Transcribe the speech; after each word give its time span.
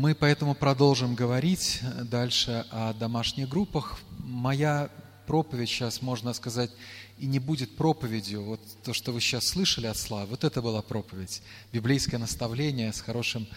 Мы 0.00 0.14
поэтому 0.14 0.54
продолжим 0.54 1.16
говорить 1.16 1.80
дальше 2.04 2.64
о 2.70 2.92
домашних 2.92 3.48
группах. 3.48 3.98
Моя 4.20 4.90
проповедь 5.26 5.68
сейчас, 5.68 6.02
можно 6.02 6.32
сказать, 6.34 6.70
и 7.18 7.26
не 7.26 7.40
будет 7.40 7.74
проповедью. 7.74 8.44
Вот 8.44 8.60
то, 8.84 8.92
что 8.92 9.10
вы 9.10 9.20
сейчас 9.20 9.48
слышали 9.48 9.88
от 9.88 9.96
Славы, 9.96 10.28
вот 10.28 10.44
это 10.44 10.62
была 10.62 10.82
проповедь. 10.82 11.42
Библейское 11.72 12.20
наставление 12.20 12.92
с 12.92 13.00
хорошим 13.00 13.48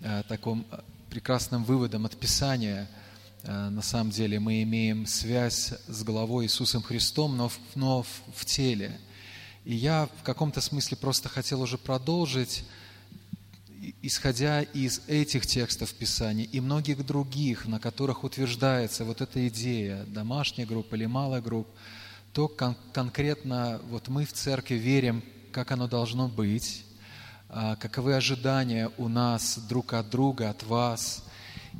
э, 0.00 0.24
таким 0.28 0.66
э, 0.72 0.80
прекрасным 1.08 1.62
выводом 1.62 2.04
от 2.04 2.16
Писания. 2.16 2.90
Э, 3.44 3.68
на 3.68 3.82
самом 3.82 4.10
деле 4.10 4.40
мы 4.40 4.64
имеем 4.64 5.06
связь 5.06 5.72
с 5.86 6.02
головой 6.02 6.46
Иисусом 6.46 6.82
Христом, 6.82 7.36
но 7.36 7.52
но 7.76 8.04
в 8.34 8.44
теле. 8.44 8.98
И 9.64 9.76
я 9.76 10.08
в 10.20 10.24
каком-то 10.24 10.60
смысле 10.60 10.96
просто 10.96 11.28
хотел 11.28 11.62
уже 11.62 11.78
продолжить 11.78 12.64
исходя 14.02 14.62
из 14.62 15.02
этих 15.06 15.46
текстов 15.46 15.92
Писания 15.94 16.44
и 16.44 16.60
многих 16.60 17.04
других, 17.04 17.66
на 17.66 17.78
которых 17.78 18.24
утверждается 18.24 19.04
вот 19.04 19.20
эта 19.20 19.46
идея 19.48 20.04
домашняя 20.04 20.66
группа 20.66 20.94
или 20.94 21.06
малая 21.06 21.40
группа, 21.40 21.70
то 22.32 22.48
кон- 22.48 22.76
конкретно 22.92 23.80
вот 23.88 24.08
мы 24.08 24.24
в 24.24 24.32
церкви 24.32 24.74
верим, 24.74 25.22
как 25.52 25.72
оно 25.72 25.88
должно 25.88 26.28
быть, 26.28 26.84
а, 27.48 27.76
каковы 27.76 28.14
ожидания 28.14 28.90
у 28.98 29.08
нас 29.08 29.58
друг 29.68 29.92
от 29.92 30.10
друга, 30.10 30.50
от 30.50 30.62
вас. 30.64 31.24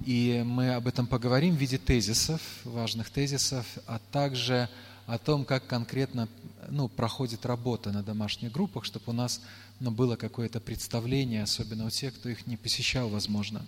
И 0.05 0.43
мы 0.47 0.75
об 0.75 0.87
этом 0.87 1.07
поговорим 1.07 1.57
в 1.57 1.59
виде 1.59 1.79
тезисов, 1.79 2.41
важных 2.65 3.11
тезисов, 3.11 3.67
а 3.87 3.99
также 4.13 4.69
о 5.07 5.19
том, 5.19 5.45
как 5.45 5.67
конкретно 5.67 6.29
ну, 6.69 6.89
проходит 6.89 7.47
работа 7.47 7.93
на 7.93 8.03
домашних 8.03 8.53
группах, 8.53 8.85
чтобы 8.85 9.05
у 9.09 9.13
нас 9.13 9.41
ну, 9.81 9.91
было 9.91 10.17
какое-то 10.17 10.61
представление, 10.61 11.43
особенно 11.43 11.87
у 11.87 11.91
тех, 11.91 12.15
кто 12.15 12.29
их 12.29 12.47
не 12.47 12.57
посещал, 12.57 13.09
возможно. 13.09 13.67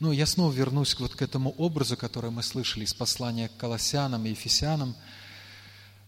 Ну, 0.00 0.12
я 0.12 0.26
снова 0.26 0.52
вернусь 0.52 0.98
вот 0.98 1.14
к 1.14 1.22
этому 1.22 1.50
образу, 1.50 1.96
который 1.96 2.30
мы 2.30 2.42
слышали 2.42 2.84
из 2.84 2.94
послания 2.94 3.48
к 3.48 3.56
Колоссянам 3.56 4.26
и 4.26 4.30
Ефесянам. 4.30 4.96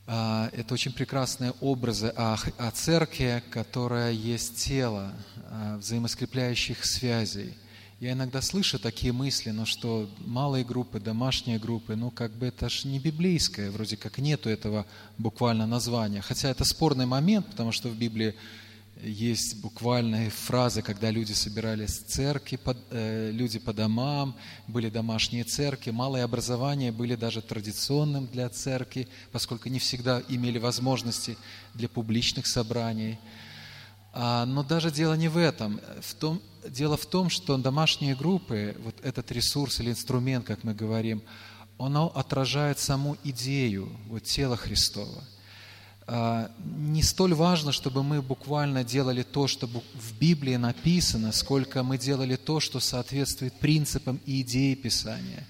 А, 0.07 0.51
это 0.53 0.75
очень 0.75 0.93
прекрасные 0.93 1.53
образы 1.61 2.13
о, 2.17 2.37
о 2.59 2.71
церкви, 2.73 3.43
которая 3.51 4.13
есть 4.13 4.57
тело 4.57 5.13
а, 5.51 5.79
взаимоскрепляющих 5.79 6.85
связей– 6.85 7.57
я 8.05 8.13
иногда 8.13 8.43
слышу 8.43 8.79
такие 8.79 9.15
мысли, 9.15 9.49
ну 9.49 9.65
что 9.65 10.11
малые 10.27 10.63
группы, 10.63 11.01
домашние 11.01 11.59
группы, 11.59 11.97
ну 11.97 12.11
как 12.11 12.33
бы 12.33 12.45
это 12.49 12.69
ж 12.69 12.85
не 12.85 12.99
библейское, 12.99 13.71
вроде 13.71 13.97
как 13.97 14.19
нету 14.19 14.51
этого 14.51 14.85
буквально 15.17 15.67
названия. 15.67 16.21
Хотя 16.21 16.51
это 16.51 16.65
спорный 16.65 17.07
момент, 17.07 17.47
потому 17.47 17.73
что 17.73 17.89
в 17.89 17.97
Библии 17.97 18.35
есть 19.03 19.63
буквальные 19.63 20.29
фразы, 20.29 20.83
когда 20.83 21.11
люди 21.11 21.33
собирались 21.33 21.99
в 21.99 22.05
церкви, 22.05 22.57
под, 22.57 22.77
э, 22.91 23.31
люди 23.33 23.59
по 23.59 23.73
домам, 23.73 24.37
были 24.69 24.91
домашние 24.91 25.45
церкви, 25.45 25.91
малое 25.91 26.25
образование 26.25 26.93
были 26.93 27.15
даже 27.15 27.41
традиционным 27.41 28.27
для 28.27 28.51
церкви, 28.51 29.09
поскольку 29.33 29.71
не 29.71 29.79
всегда 29.79 30.23
имели 30.29 30.59
возможности 30.59 31.39
для 31.73 31.89
публичных 31.89 32.47
собраний. 32.47 33.19
А, 34.13 34.45
но 34.45 34.63
даже 34.63 34.91
дело 34.91 35.15
не 35.15 35.29
в 35.29 35.39
этом. 35.39 35.81
В 36.03 36.15
том, 36.15 36.41
дело 36.69 36.97
в 36.97 37.07
том, 37.07 37.31
что 37.31 37.57
домашние 37.57 38.15
группы, 38.15 38.77
вот 38.83 38.95
этот 39.03 39.31
ресурс 39.33 39.81
или 39.81 39.91
инструмент, 39.91 40.47
как 40.47 40.65
мы 40.65 40.75
говорим, 40.75 41.23
оно 41.79 42.09
отражает 42.15 42.79
саму 42.79 43.17
идею 43.25 43.89
вот, 44.09 44.25
тела 44.25 44.57
Христова. 44.57 45.25
А, 46.07 46.51
не 46.77 47.03
столь 47.03 47.35
важно, 47.35 47.73
чтобы 47.73 48.03
мы 48.03 48.21
буквально 48.21 48.85
делали 48.85 49.23
то, 49.23 49.47
что 49.47 49.67
в 49.67 50.19
Библии 50.19 50.57
написано, 50.57 51.33
сколько 51.33 51.83
мы 51.83 51.99
делали 51.99 52.37
то, 52.37 52.61
что 52.61 52.81
соответствует 52.81 53.55
принципам 53.55 54.21
и 54.27 54.43
идее 54.43 54.77
Писания. 54.77 55.47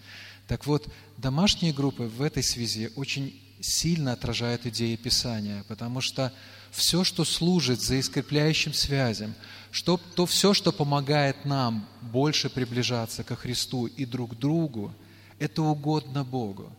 Так 0.46 0.66
вот, 0.66 0.86
домашние 1.16 1.72
группы 1.72 2.04
в 2.04 2.22
этой 2.22 2.42
связи 2.42 2.90
очень 2.96 3.40
сильно 3.60 4.12
отражают 4.12 4.66
идеи 4.66 4.96
Писания, 4.96 5.64
потому 5.68 6.00
что 6.00 6.32
все, 6.70 7.02
что 7.02 7.24
служит 7.24 7.80
за 7.80 7.98
искрепляющим 7.98 8.74
связям, 8.74 9.34
что, 9.74 9.96
то 9.96 10.24
все, 10.24 10.54
что 10.54 10.70
помогает 10.70 11.44
нам 11.44 11.84
больше 12.00 12.48
приближаться 12.48 13.24
ко 13.24 13.34
Христу 13.34 13.86
и 13.86 14.04
друг 14.04 14.38
другу, 14.38 14.94
это 15.40 15.62
угодно 15.62 16.22
Богу. 16.22 16.70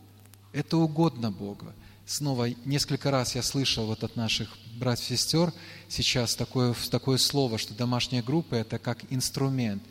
Это 0.53 0.77
угодно 0.77 1.29
Богу. 1.29 1.65
Снова 2.05 2.47
несколько 2.63 3.11
раз 3.11 3.35
я 3.35 3.43
слышал 3.43 3.85
вот 3.85 4.05
от 4.05 4.15
наших 4.15 4.47
братьев 4.77 5.11
и 5.11 5.17
сестер 5.17 5.51
сейчас 5.89 6.35
такое, 6.37 6.73
такое 6.89 7.17
слово, 7.17 7.57
что 7.57 7.73
домашняя 7.73 8.23
группа– 8.23 8.55
это 8.55 8.79
как 8.79 8.99
инструмент. 9.09 9.83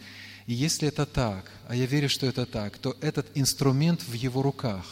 И 0.46 0.54
если 0.54 0.88
это 0.88 1.04
так, 1.04 1.50
а 1.68 1.76
я 1.76 1.84
верю, 1.84 2.08
что 2.08 2.24
это 2.24 2.46
так, 2.46 2.78
то 2.78 2.96
этот 3.02 3.26
инструмент 3.34 4.02
в 4.02 4.14
его 4.14 4.40
руках, 4.40 4.86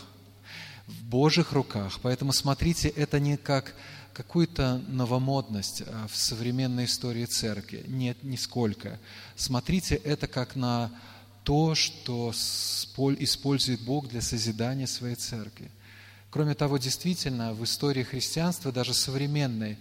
в 0.87 1.03
Божьих 1.05 1.53
руках. 1.53 1.99
Поэтому 2.03 2.35
смотрите, 2.35 2.89
это 2.89 3.19
не 3.19 3.39
как 3.39 3.75
какую-то 4.13 4.83
новомодность 4.89 5.83
а, 5.87 6.07
в 6.09 6.17
современной 6.17 6.85
истории 6.85 7.25
церкви. 7.25 7.85
Нет, 7.87 8.23
нисколько. 8.23 8.99
Смотрите 9.37 9.95
это 9.95 10.27
как 10.27 10.57
на 10.57 10.91
то, 11.45 11.75
что 11.75 12.33
использует 12.33 13.81
Бог 13.83 14.09
для 14.09 14.21
созидания 14.21 14.87
своей 14.87 15.17
церкви. 15.17 15.71
Кроме 16.31 16.55
того, 16.55 16.79
действительно, 16.79 17.53
в 17.53 17.65
истории 17.65 18.05
христианства, 18.05 18.73
даже 18.73 18.95
современной, 18.95 19.79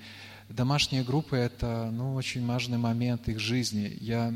домашние 0.49 1.03
группы– 1.03 1.35
это 1.37 1.89
ну, 1.91 2.15
очень 2.15 2.45
важный 2.45 2.77
момент 2.77 3.29
их 3.29 3.39
жизни. 3.39 3.97
Я 4.01 4.33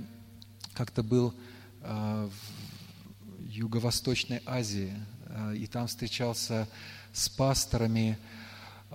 как-то 0.74 1.04
был 1.04 1.34
э, 1.82 2.30
в 2.30 3.50
Юго-Восточной 3.50 4.42
Азии, 4.46 4.94
э, 5.26 5.56
и 5.58 5.68
там 5.68 5.88
встречался 5.88 6.68
с 7.12 7.28
пасторами 7.28 8.18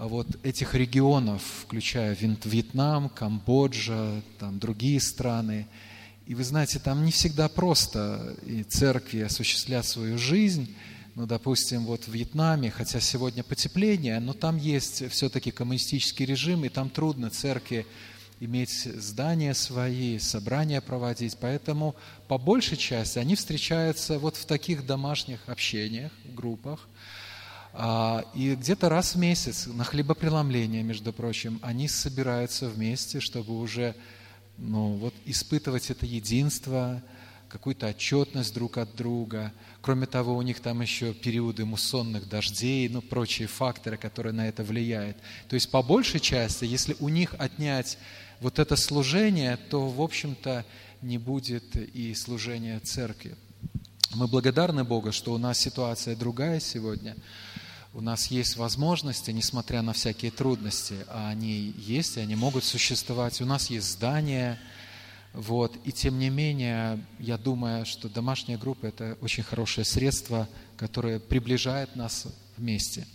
вот 0.06 0.26
этих 0.42 0.74
регионов, 0.74 1.42
включая 1.62 2.14
Вьетнам, 2.14 3.10
Камбоджа, 3.10 4.22
там 4.38 4.58
другие 4.58 4.98
страны. 4.98 5.66
И 6.26 6.34
вы 6.34 6.42
знаете, 6.42 6.78
там 6.78 7.04
не 7.04 7.12
всегда 7.12 7.48
просто 7.48 8.34
и 8.46 8.62
церкви 8.62 9.20
осуществлять 9.20 9.84
свою 9.84 10.16
жизнь. 10.16 10.74
Ну, 11.16 11.26
допустим, 11.26 11.84
вот 11.84 12.04
в 12.04 12.12
Вьетнаме, 12.12 12.70
хотя 12.70 12.98
сегодня 13.00 13.42
потепление, 13.42 14.20
но 14.20 14.32
там 14.32 14.56
есть 14.56 15.10
все-таки 15.10 15.50
коммунистический 15.50 16.24
режим, 16.24 16.64
и 16.64 16.70
там 16.70 16.88
трудно 16.88 17.28
церкви 17.28 17.84
иметь 18.38 18.84
здания 18.84 19.52
свои, 19.52 20.18
собрания 20.18 20.80
проводить. 20.80 21.36
Поэтому 21.38 21.94
по 22.26 22.38
большей 22.38 22.78
части 22.78 23.18
они 23.18 23.34
встречаются 23.34 24.18
вот 24.18 24.36
в 24.36 24.46
таких 24.46 24.86
домашних 24.86 25.40
общениях, 25.46 26.12
группах– 26.24 26.88
а, 26.98 26.99
и 28.34 28.56
где-то 28.56 28.88
раз 28.88 29.14
в 29.14 29.18
месяц 29.18 29.66
на 29.66 29.84
хлебопреломление, 29.84 30.82
между 30.82 31.12
прочим, 31.12 31.60
они 31.62 31.86
собираются 31.86 32.68
вместе, 32.68 33.20
чтобы 33.20 33.58
уже 33.58 33.94
ну, 34.58 34.94
вот, 34.94 35.14
испытывать 35.24 35.90
это 35.90 36.04
единство, 36.04 37.02
какую-то 37.48 37.88
отчетность 37.88 38.54
друг 38.54 38.78
от 38.78 38.94
друга. 38.96 39.52
Кроме 39.82 40.06
того, 40.06 40.36
у 40.36 40.42
них 40.42 40.60
там 40.60 40.80
еще 40.80 41.14
периоды 41.14 41.64
муссонных 41.64 42.28
дождей, 42.28 42.88
ну, 42.88 43.02
прочие 43.02 43.48
факторы, 43.48 43.96
которые 43.96 44.32
на 44.32 44.48
это 44.48 44.64
влияют. 44.64 45.16
То 45.48 45.54
есть, 45.54 45.70
по 45.70 45.82
большей 45.82 46.20
части, 46.20 46.64
если 46.64 46.96
у 47.00 47.08
них 47.08 47.34
отнять 47.38 47.98
вот 48.40 48.58
это 48.58 48.76
служение, 48.76 49.56
то, 49.56 49.88
в 49.88 50.02
общем-то, 50.02 50.64
не 51.02 51.18
будет 51.18 51.76
и 51.76 52.14
служения 52.14 52.80
церкви. 52.80 53.36
Мы 54.14 54.26
благодарны 54.26 54.82
Богу, 54.82 55.12
что 55.12 55.32
у 55.32 55.38
нас 55.38 55.58
ситуация 55.58 56.16
другая 56.16 56.58
сегодня– 56.58 57.16
у 57.92 58.00
нас 58.00 58.28
есть 58.28 58.56
возможности, 58.56 59.30
несмотря 59.32 59.82
на 59.82 59.92
всякие 59.92 60.30
трудности, 60.30 60.94
а 61.08 61.28
они 61.28 61.74
есть, 61.76 62.16
и 62.16 62.20
они 62.20 62.36
могут 62.36 62.64
существовать. 62.64 63.40
У 63.40 63.46
нас 63.46 63.68
есть 63.68 63.86
здание, 63.86 64.60
вот, 65.32 65.76
и 65.84 65.92
тем 65.92 66.18
не 66.18 66.30
менее, 66.30 67.04
я 67.18 67.36
думаю, 67.36 67.84
что 67.86 68.08
домашняя 68.08 68.58
группа– 68.58 68.86
это 68.86 69.18
очень 69.20 69.42
хорошее 69.42 69.84
средство, 69.84 70.48
которое 70.76 71.18
приближает 71.18 71.96
нас 71.96 72.26
вместе. 72.56 73.06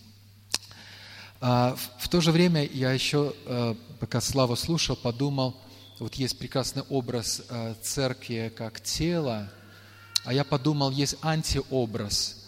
А 1.39 1.77
в 2.00 2.09
то 2.09 2.19
же 2.19 2.31
время 2.31 2.65
я 2.65 2.91
еще, 2.91 3.33
э, 3.45 3.75
пока 4.00 4.19
Славу 4.19 4.55
слушал, 4.55 4.95
подумал, 4.95 5.55
вот 6.00 6.15
есть 6.15 6.38
прекрасный 6.38 6.83
образ 6.89 7.44
э, 7.47 7.75
церкви 7.81 8.51
как 8.55 8.81
тела, 8.81 9.50
а 10.25 10.33
я 10.33 10.44
подумал, 10.44 10.91
есть 10.91 11.15
антиобраз– 11.21 12.41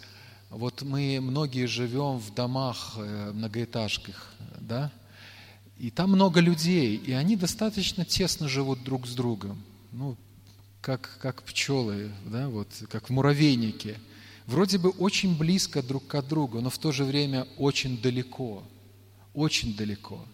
вот 0.50 0.82
мы 0.82 1.20
многие 1.20 1.66
живем 1.66 2.18
в 2.18 2.34
домах 2.34 2.94
э, 2.96 3.32
многоэтажках, 3.32 4.32
да, 4.60 4.90
и 5.78 5.90
там 5.90 6.10
много 6.10 6.40
людей, 6.40 6.96
и 6.96 7.12
они 7.12 7.36
достаточно 7.36 8.04
тесно 8.04 8.48
живут 8.48 8.82
друг 8.82 9.06
с 9.06 9.14
другом, 9.14 9.62
ну, 9.92 10.16
как, 10.80 11.18
как 11.20 11.42
пчелы, 11.42 12.10
да, 12.26 12.48
вот, 12.48 12.68
как 12.90 13.08
в 13.08 13.12
муравейнике. 13.12 13.98
Вроде 14.46 14.78
бы 14.78 14.88
очень 14.88 15.36
близко 15.36 15.82
друг 15.82 16.06
к 16.06 16.22
другу, 16.22 16.60
но 16.60 16.70
в 16.70 16.78
то 16.78 16.90
же 16.90 17.04
время 17.04 17.46
очень 17.58 18.00
далеко, 18.00 18.64
очень 19.34 19.76
далеко. 19.76 20.24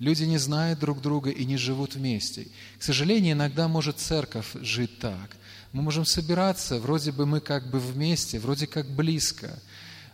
Люди 0.00 0.24
не 0.24 0.38
знают 0.38 0.80
друг 0.80 1.00
друга 1.00 1.30
и 1.30 1.44
не 1.44 1.56
живут 1.56 1.94
вместе. 1.94 2.48
К 2.78 2.82
сожалению, 2.82 3.34
иногда 3.34 3.68
может 3.68 3.98
церковь 3.98 4.48
жить 4.60 4.98
так. 4.98 5.36
Мы 5.72 5.82
можем 5.82 6.04
собираться, 6.04 6.80
вроде 6.80 7.12
бы 7.12 7.26
мы 7.26 7.40
как 7.40 7.70
бы 7.70 7.78
вместе, 7.78 8.40
вроде 8.40 8.66
как 8.66 8.90
близко, 8.90 9.56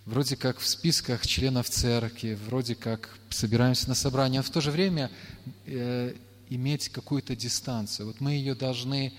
вроде 0.04 0.36
как 0.36 0.58
в 0.58 0.66
списках 0.66 1.26
членов 1.26 1.70
церкви, 1.70 2.38
вроде 2.46 2.74
как 2.74 3.16
собираемся 3.30 3.88
на 3.88 3.94
собрание, 3.94 4.40
но 4.40 4.42
в 4.42 4.50
то 4.50 4.60
же 4.60 4.70
время 4.70 5.10
э, 5.64 6.14
иметь 6.50 6.90
какую-то 6.90 7.34
дистанцию. 7.34 8.08
Вот 8.08 8.20
мы 8.20 8.32
ее 8.32 8.54
должны 8.54 9.14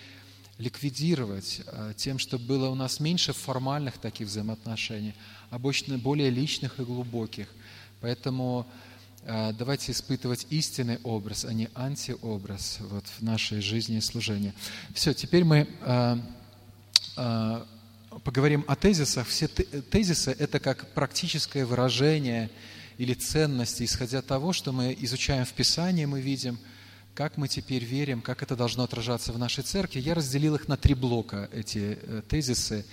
ликвидировать 0.60 1.62
э, 1.66 1.94
тем, 1.98 2.19
чтобы 2.19 2.45
было 2.45 2.69
у 2.69 2.75
нас 2.75 3.00
меньше 3.00 3.33
формальных 3.33 3.98
таких 3.98 4.28
взаимоотношений, 4.28 5.16
а 5.50 5.57
больше 5.57 5.86
более 5.98 6.30
личных 6.30 6.80
и 6.80 6.83
глубоких. 6.83 7.48
Поэтому 8.00 8.68
давайте 9.27 9.91
испытывать 9.91 10.47
истинный 10.50 11.00
образ, 11.03 11.44
а 11.44 11.53
не 11.53 11.69
антиобраз 11.75 12.77
вот 12.79 13.06
в 13.19 13.21
нашей 13.21 13.59
жизни 13.59 13.97
и 13.97 14.01
служении. 14.01 14.53
Все, 14.94 15.13
теперь 15.13 15.44
мы 15.44 15.68
э, 15.81 16.15
поговорим 18.24 18.63
о 18.68 18.75
тезисах. 18.75 19.27
Все 19.27 19.47
тезисы– 19.47 20.35
это 20.39 20.59
как 20.59 20.94
практическое 20.94 21.65
выражение 21.65 22.50
или 22.97 23.13
ценности, 23.13 23.83
исходя 23.83 24.19
от 24.19 24.27
того, 24.27 24.53
что 24.53 24.71
мы 24.71 24.95
изучаем 25.00 25.45
в 25.45 25.53
Писании, 25.53 26.06
мы 26.06 26.21
видим– 26.21 26.57
как 27.18 27.35
мы 27.35 27.47
теперь 27.47 27.83
верим, 27.83 28.21
как 28.21 28.44
это 28.44 28.56
должно 28.56 28.83
отражаться 28.83 29.33
в 29.33 29.39
нашей 29.39 29.63
церкви. 29.63 30.00
Я 30.00 30.13
разделил 30.13 30.53
их 30.53 30.68
на 30.68 30.77
три 30.77 30.94
блока, 30.94 31.50
эти 31.51 31.97
э, 32.00 32.21
тезисы. 32.30 32.85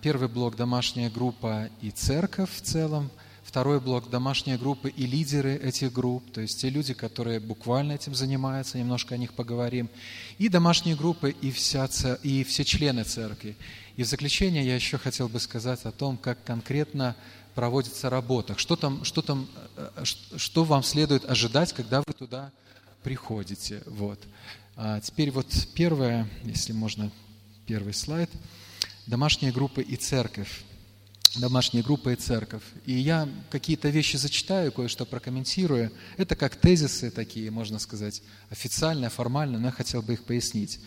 Первый 0.00 0.28
блок– 0.28 0.54
домашняя 0.56 1.10
группа 1.10 1.68
и 1.80 1.90
церковь 1.90 2.50
в 2.54 2.60
целом. 2.60 3.10
Второй 3.52 3.80
блок– 3.80 4.08
домашняя 4.10 4.56
группа 4.56 4.86
и 4.86 5.04
лидеры 5.04 5.56
этих 5.56 5.92
групп, 5.92 6.24
то 6.32 6.40
есть 6.40 6.58
те 6.58 6.70
люди, 6.70 6.94
которые 6.94 7.38
буквально 7.38 7.92
этим 7.92 8.14
занимаются, 8.14 8.78
немножко 8.78 9.14
о 9.14 9.18
них 9.18 9.34
поговорим. 9.34 9.90
И 10.38 10.48
домашние 10.48 10.96
группы 10.96 11.36
и, 11.38 11.50
вся, 11.50 11.86
и 12.22 12.44
все 12.44 12.64
члены 12.64 13.04
церкви. 13.04 13.54
И 13.96 14.04
в 14.04 14.06
заключение 14.06 14.64
я 14.64 14.74
еще 14.74 14.96
хотел 14.96 15.28
бы 15.28 15.38
сказать 15.38 15.84
о 15.84 15.92
том, 15.92 16.16
как 16.16 16.42
конкретно 16.44 17.14
проводится 17.54 18.08
работа. 18.08 18.56
Что, 18.56 18.74
там, 18.74 19.04
что, 19.04 19.20
там, 19.20 19.46
э, 19.76 20.04
что 20.04 20.64
вам 20.64 20.82
следует 20.82 21.28
ожидать, 21.28 21.74
когда 21.74 22.00
вы 22.06 22.14
туда 22.14 22.52
приходите. 23.02 23.82
Вот. 23.84 24.18
А 24.76 24.98
теперь 25.02 25.30
вот 25.30 25.48
первое, 25.74 26.26
если 26.44 26.72
можно, 26.72 27.12
первый 27.66 27.92
слайд. 27.92 28.30
Домашняя 29.06 29.52
группа 29.52 29.80
и 29.80 29.96
церковь. 29.96 30.64
Домашняя 31.36 31.82
группа 31.82 32.10
и 32.10 32.16
церковь. 32.16 32.62
И 32.84 32.92
я 32.92 33.28
какие-то 33.50 33.88
вещи 33.88 34.16
зачитаю, 34.16 34.70
кое-что 34.70 35.06
прокомментирую. 35.06 35.90
Это 36.18 36.36
как 36.36 36.56
тезисы 36.56 37.10
такие, 37.10 37.50
можно 37.50 37.78
сказать, 37.78 38.22
официально, 38.50 39.08
формально, 39.08 39.58
но 39.58 39.68
я 39.68 39.72
хотел 39.72 40.02
бы 40.02 40.12
их 40.12 40.24
пояснить. 40.24 40.78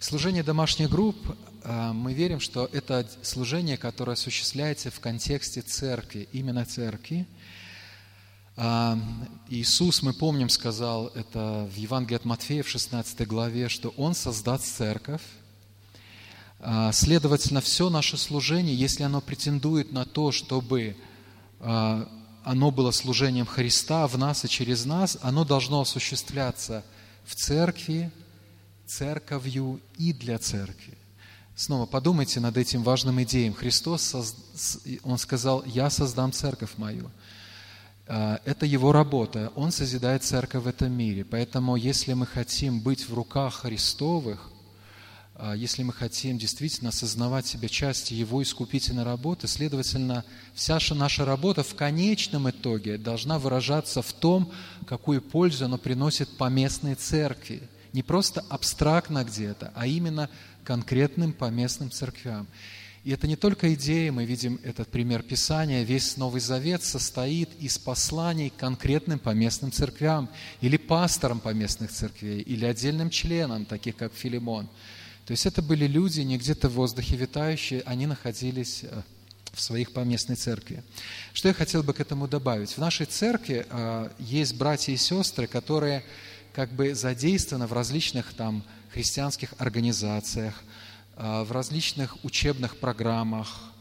Служение 0.00 0.42
домашних 0.42 0.88
групп, 0.88 1.16
а, 1.62 1.92
мы 1.92 2.14
верим, 2.14 2.40
что 2.40 2.68
это 2.72 3.06
служение, 3.22 3.76
которое 3.76 4.12
осуществляется 4.12 4.90
в 4.90 5.00
контексте 5.00 5.60
церкви, 5.60 6.28
именно 6.32 6.64
церкви, 6.64 7.26
а, 8.56 8.98
Иисус, 9.48 10.02
мы 10.02 10.12
помним, 10.12 10.48
сказал 10.48 11.08
это 11.08 11.68
в 11.72 11.76
Евангелии 11.76 12.16
от 12.16 12.24
Матфея 12.24 12.62
в 12.62 12.68
16 12.68 13.26
главе, 13.26 13.68
что 13.68 13.88
Он 13.96 14.14
создаст 14.14 14.76
церковь. 14.76 15.22
А, 16.66 16.92
следовательно, 16.92 17.60
все 17.60 17.90
наше 17.90 18.16
служение, 18.16 18.74
если 18.74 19.02
оно 19.02 19.20
претендует 19.20 19.92
на 19.92 20.06
то, 20.06 20.32
чтобы 20.32 20.96
а, 21.60 22.08
оно 22.42 22.70
было 22.70 22.90
служением 22.90 23.44
Христа 23.44 24.06
в 24.06 24.16
нас 24.16 24.46
и 24.46 24.48
через 24.48 24.86
нас, 24.86 25.18
оно 25.20 25.44
должно 25.44 25.82
осуществляться 25.82 26.82
в 27.26 27.34
церкви, 27.34 28.10
церковью 28.86 29.78
и 29.98 30.14
для 30.14 30.38
церкви. 30.38 30.96
Снова 31.54 31.84
подумайте 31.84 32.40
над 32.40 32.56
этим 32.56 32.82
важным 32.82 33.22
идеем. 33.22 33.52
Христос, 33.52 34.14
Он 35.02 35.18
сказал, 35.18 35.62
«Я 35.66 35.90
создам 35.90 36.32
церковь 36.32 36.78
мою». 36.78 37.10
А, 38.06 38.40
это 38.46 38.64
его 38.64 38.90
работа. 38.90 39.52
Он 39.54 39.70
созидает 39.70 40.24
церковь 40.24 40.64
в 40.64 40.66
этом 40.66 40.92
мире. 40.92 41.26
Поэтому, 41.26 41.76
если 41.76 42.14
мы 42.14 42.24
хотим 42.24 42.80
быть 42.80 43.06
в 43.06 43.12
руках 43.12 43.56
Христовых, 43.56 44.50
если 45.56 45.82
мы 45.82 45.92
хотим 45.92 46.38
действительно 46.38 46.90
осознавать 46.90 47.46
себя 47.46 47.68
частью 47.68 48.16
Его 48.16 48.42
искупительной 48.42 49.02
работы, 49.02 49.48
следовательно, 49.48 50.24
вся 50.54 50.78
наша 50.94 51.24
работа 51.24 51.64
в 51.64 51.74
конечном 51.74 52.48
итоге 52.48 52.98
должна 52.98 53.38
выражаться 53.38 54.00
в 54.00 54.12
том, 54.12 54.52
какую 54.86 55.20
пользу 55.20 55.64
она 55.64 55.76
приносит 55.76 56.36
по 56.36 56.48
местной 56.48 56.94
церкви. 56.94 57.62
Не 57.92 58.02
просто 58.02 58.44
абстрактно 58.48 59.24
где-то, 59.24 59.72
а 59.74 59.86
именно 59.86 60.30
конкретным 60.62 61.32
поместным 61.32 61.90
церквям. 61.90 62.46
И 63.04 63.10
это 63.10 63.26
не 63.26 63.36
только 63.36 63.74
идея, 63.74 64.12
мы 64.12 64.24
видим 64.24 64.58
этот 64.62 64.88
пример 64.88 65.22
Писания, 65.22 65.82
весь 65.82 66.16
Новый 66.16 66.40
Завет 66.40 66.82
состоит 66.82 67.50
из 67.60 67.76
посланий 67.76 68.50
конкретным 68.56 69.18
поместным 69.18 69.70
церквям, 69.72 70.30
или 70.62 70.78
пасторам 70.78 71.40
поместных 71.40 71.92
церквей, 71.92 72.40
или 72.40 72.64
отдельным 72.64 73.10
членам, 73.10 73.66
таких 73.66 73.96
как 73.96 74.14
Филимон. 74.14 74.70
То 75.26 75.32
есть 75.32 75.46
это 75.46 75.62
были 75.62 75.86
люди 75.86 76.20
не 76.20 76.36
где-то 76.36 76.68
в 76.68 76.74
воздухе 76.74 77.16
витающие, 77.16 77.82
они 77.86 78.06
находились 78.06 78.84
э, 78.84 79.02
в 79.52 79.60
своих 79.60 79.92
поместной 79.92 80.36
церкви. 80.36 80.82
Что 81.32 81.48
я 81.48 81.54
хотел 81.54 81.82
бы 81.82 81.94
к 81.94 82.00
этому 82.00 82.28
добавить? 82.28 82.72
В 82.72 82.78
нашей 82.78 83.06
церкви 83.06 83.66
э, 83.68 84.10
есть 84.18 84.56
братья 84.56 84.92
и 84.92 84.96
сестры, 84.96 85.46
которые 85.46 86.04
как 86.54 86.72
бы 86.72 86.94
задействованы 86.94 87.66
в 87.66 87.72
различных 87.72 88.32
там 88.34 88.64
христианских 88.92 89.54
организациях, 89.58 90.62
а, 91.16 91.44
в 91.44 91.52
различных 91.52 92.24
учебных 92.24 92.76
программах. 92.78 93.72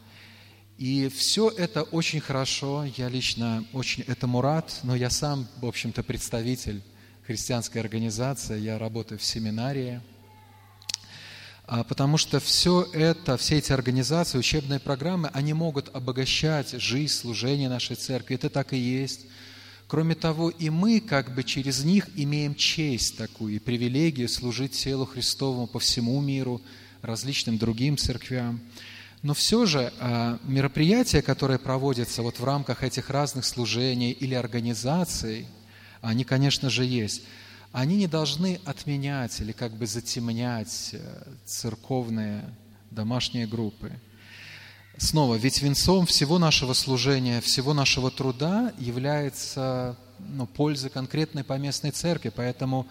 И 0.77 1.07
все 1.09 1.49
это 1.49 1.83
очень 1.83 2.19
хорошо, 2.19 2.85
я 2.97 3.09
лично 3.09 3.63
очень 3.73 4.03
этому 4.03 4.41
рад, 4.41 4.79
но 4.83 4.95
я 4.95 5.09
сам, 5.09 5.47
в 5.61 5.67
общем-то, 5.67 6.01
представитель 6.03 6.81
христианской 7.25 7.79
организации, 7.79 8.59
я 8.59 8.79
работаю 8.79 9.19
в 9.19 9.23
семинарии, 9.23 10.01
потому 11.65 12.18
что 12.18 12.39
все 12.39 12.88
это, 12.94 13.38
все 13.38 13.57
эти 13.57 13.71
организации, 13.71 14.38
учебные 14.38 14.80
программы, 14.80 15.30
они 15.33 15.54
могут 15.54 15.89
обогащать 15.95 16.71
жизнь, 16.71 17.13
служение 17.13 17.69
нашей 17.69 17.95
церкви, 17.95 18.36
это 18.36 18.50
так 18.50 18.74
и 18.74 18.77
есть. 18.77 19.27
Кроме 19.88 20.15
того, 20.15 20.50
и 20.50 20.69
мы 20.69 21.00
как 21.00 21.36
бы 21.36 21.44
через 21.44 21.83
них 21.83 22.10
имеем 22.15 22.56
честь 22.56 23.18
такую 23.18 23.56
и 23.56 23.60
привилегию 23.60 24.27
служить 24.27 24.71
телу 24.71 25.06
Христовому 25.06 25.68
по 25.68 25.80
всему 25.80 26.19
миру– 26.21 26.62
различным 27.04 27.57
другим 27.57 27.98
церквям. 27.98 28.62
Но 29.21 29.33
все 29.33 29.65
же 29.65 29.93
а, 30.00 30.39
мероприятия, 30.43 31.22
которые 31.22 31.60
проводятся 31.60 32.24
вот 32.24 32.39
в 32.39 32.43
рамках 32.43 32.84
этих 32.84 33.10
разных 33.10 33.46
служений 33.46 34.12
или 34.12 34.34
организаций, 34.34 35.48
они, 36.01 36.24
конечно 36.24 36.70
же, 36.70 36.84
есть, 36.84 37.24
они 37.74 37.98
не 37.98 38.08
должны 38.08 38.62
отменять 38.65 39.42
или 39.42 39.51
как 39.51 39.74
бы 39.74 39.88
затемнять 39.88 40.92
э, 40.94 41.24
церковные 41.44 42.46
домашние 42.92 43.48
группы. 43.48 43.92
Снова, 44.98 45.36
ведь 45.36 45.60
венцом 45.62 46.06
всего 46.06 46.38
нашего 46.38 46.74
служения, 46.74 47.42
всего 47.42 47.74
нашего 47.74 48.12
труда 48.12 48.72
является 48.77 49.98
ну, 50.20 50.46
польза 50.46 50.89
конкретной 50.89 51.44
поместной 51.44 51.89
церкви, 51.89 52.32
поэтому 52.34 52.88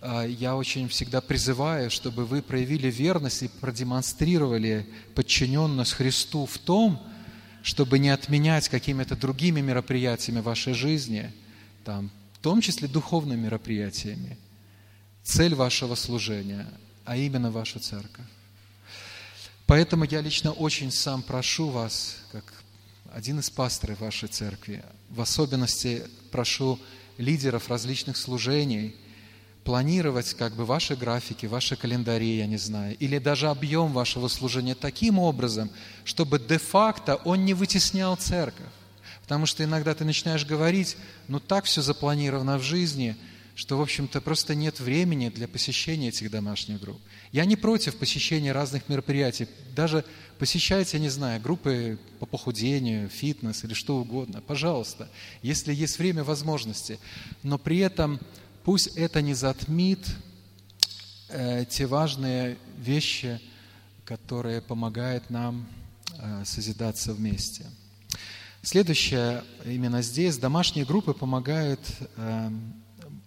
а, 0.00 0.24
я 0.24 0.54
очень 0.54 0.88
всегда 0.88 1.20
призываю, 1.20 1.90
чтобы 1.90 2.24
вы 2.24 2.42
проявили 2.42 2.92
верность 2.92 3.42
и 3.42 3.48
продемонстрировали 3.48 4.88
подчиненность 5.16 5.94
Христу 5.94 6.46
в 6.46 6.58
том, 6.58 7.02
чтобы 7.64 7.98
не 7.98 8.10
отменять 8.10 8.68
какими-то 8.68 9.16
другими 9.16 9.60
мероприятиями 9.60 10.40
вашей 10.40 10.74
жизни, 10.74 11.32
там, 11.84 12.12
том 12.42 12.60
числе 12.60 12.88
духовными 12.88 13.40
мероприятиями, 13.40 14.38
цель 15.22 15.54
вашего 15.54 15.94
служения, 15.94 16.68
а 17.04 17.16
именно 17.16 17.50
ваша 17.50 17.78
церковь. 17.78 18.26
Поэтому 19.66 20.04
я 20.04 20.20
лично 20.20 20.52
очень 20.52 20.90
сам 20.90 21.22
прошу 21.22 21.68
вас, 21.68 22.16
как 22.32 22.44
один 23.12 23.38
из 23.38 23.48
пасторов 23.48 24.00
вашей 24.00 24.28
церкви, 24.28 24.84
в 25.08 25.20
особенности 25.20 26.02
прошу 26.30 26.78
лидеров 27.16 27.68
различных 27.68 28.16
служений– 28.16 28.94
планировать 29.64 30.34
как 30.34 30.54
бы 30.54 30.64
ваши 30.64 30.96
графики, 30.96 31.46
ваши 31.46 31.76
календари, 31.76 32.38
я 32.38 32.46
не 32.46 32.56
знаю, 32.56 32.96
или 32.98 33.18
даже 33.18 33.48
объем 33.48 33.92
вашего 33.92 34.28
служения 34.28 34.74
таким 34.74 35.18
образом, 35.18 35.70
чтобы 36.04 36.38
де-факто 36.38 37.16
он 37.16 37.44
не 37.44 37.54
вытеснял 37.54 38.16
церковь. 38.16 38.66
Потому 39.32 39.46
что 39.46 39.64
иногда 39.64 39.94
ты 39.94 40.04
начинаешь 40.04 40.44
говорить, 40.44 40.98
ну 41.26 41.40
так 41.40 41.64
все 41.64 41.80
запланировано 41.80 42.58
в 42.58 42.62
жизни, 42.62 43.16
что, 43.54 43.78
в 43.78 43.80
общем-то, 43.80 44.20
просто 44.20 44.54
нет 44.54 44.78
времени 44.78 45.30
для 45.30 45.48
посещения 45.48 46.08
этих 46.08 46.30
домашних 46.30 46.78
групп. 46.82 47.00
Я 47.32 47.46
не 47.46 47.56
против 47.56 47.96
посещения 47.96 48.52
разных 48.52 48.90
мероприятий. 48.90 49.48
Даже 49.74 50.04
посещайте, 50.38 50.98
не 51.00 51.08
знаю, 51.08 51.40
группы 51.40 51.98
по 52.20 52.26
похудению, 52.26 53.08
фитнес 53.08 53.64
или 53.64 53.72
что 53.72 53.96
угодно. 53.96 54.42
Пожалуйста, 54.42 55.08
если 55.40 55.72
есть 55.72 55.98
время, 55.98 56.24
возможности. 56.24 56.98
Но 57.42 57.56
при 57.56 57.78
этом 57.78 58.20
пусть 58.64 58.88
это 58.98 59.22
не 59.22 59.32
затмит 59.32 60.06
э, 61.30 61.64
те 61.70 61.86
важные 61.86 62.58
вещи, 62.76 63.40
которые 64.04 64.60
помогают 64.60 65.30
нам 65.30 65.66
э, 66.18 66.42
созидаться 66.44 67.14
вместе. 67.14 67.64
Следующее, 68.64 69.42
именно 69.64 70.02
здесь, 70.02 70.38
домашние 70.38 70.84
группы 70.84 71.14
помогают 71.14 71.80
э, 72.16 72.48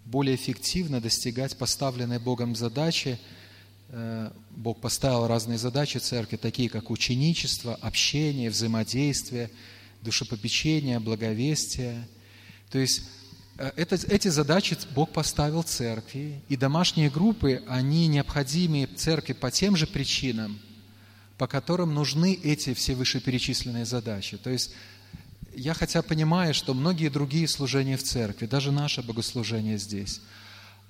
более 0.06 0.34
эффективно 0.34 0.98
достигать 0.98 1.58
поставленной 1.58 2.18
Богом 2.18 2.56
задачи. 2.56 3.18
Э, 3.90 4.30
Бог 4.52 4.80
поставил 4.80 5.26
разные 5.26 5.58
задачи 5.58 5.98
церкви, 5.98 6.38
такие 6.38 6.70
как 6.70 6.90
ученичество, 6.90 7.74
общение, 7.74 8.48
взаимодействие, 8.48 9.50
душепопечение, 10.00 11.00
благовестие. 11.00 12.08
То 12.70 12.78
есть 12.78 13.02
э, 13.58 13.70
это, 13.76 13.96
эти 14.10 14.28
задачи 14.28 14.78
Бог 14.94 15.12
поставил 15.12 15.62
церкви, 15.64 16.40
и 16.48 16.56
домашние 16.56 17.10
группы, 17.10 17.62
они 17.68 18.06
необходимы 18.06 18.88
церкви 18.96 19.34
по 19.34 19.50
тем 19.50 19.76
же 19.76 19.86
причинам, 19.86 20.58
по 21.36 21.46
которым 21.46 21.92
нужны 21.92 22.40
эти 22.42 22.72
все 22.72 22.94
вышеперечисленные 22.94 23.84
задачи. 23.84 24.38
То 24.38 24.48
есть 24.48 24.72
я 25.56 25.72
хотя 25.72 26.02
понимаю, 26.02 26.52
что 26.52 26.74
многие 26.74 27.08
другие 27.08 27.48
служения 27.48 27.96
в 27.96 28.02
церкви, 28.02 28.46
даже 28.46 28.72
наше 28.72 29.02
богослужение 29.02 29.78
здесь, 29.78 30.20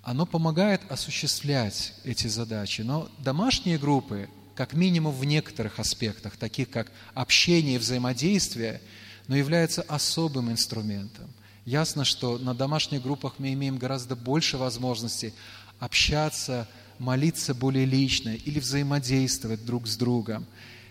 оно 0.02 0.26
помогает 0.26 0.82
осуществлять 0.90 1.94
эти 2.04 2.26
задачи. 2.26 2.82
Но 2.82 3.08
домашние 3.18 3.78
группы, 3.78 4.28
как 4.56 4.72
минимум 4.72 5.14
в 5.14 5.24
некоторых 5.24 5.78
аспектах, 5.78 6.36
таких 6.36 6.68
как 6.70 6.90
общение 7.14 7.76
и 7.76 7.78
взаимодействие, 7.78 8.82
но 9.28 9.36
являются 9.36 9.82
особым 9.82 10.50
инструментом. 10.50 11.32
Ясно, 11.64 12.04
что 12.04 12.38
на 12.38 12.54
домашних 12.54 13.02
группах 13.02 13.34
мы 13.38 13.52
имеем 13.52 13.78
гораздо 13.78 14.16
больше 14.16 14.56
возможностей 14.56 15.32
общаться, 15.78 16.68
молиться 16.98 17.54
более 17.54 17.84
лично 17.84 18.30
или 18.30 18.58
взаимодействовать 18.58 19.64
друг 19.64 19.86
с 19.86 19.96
другом. 19.96 20.46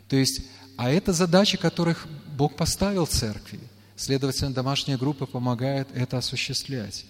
То 0.08 0.16
есть 0.16 0.42
а 0.78 0.90
это 0.90 1.14
задачи, 1.14 1.58
которых 1.58 2.08
Бог 2.36 2.56
поставил 2.56 3.06
церкви. 3.06 3.60
Следовательно, 3.96 4.54
домашняя 4.54 4.98
группа 4.98 5.26
помогает 5.26 5.88
это 5.94 6.18
осуществлять. 6.18 7.06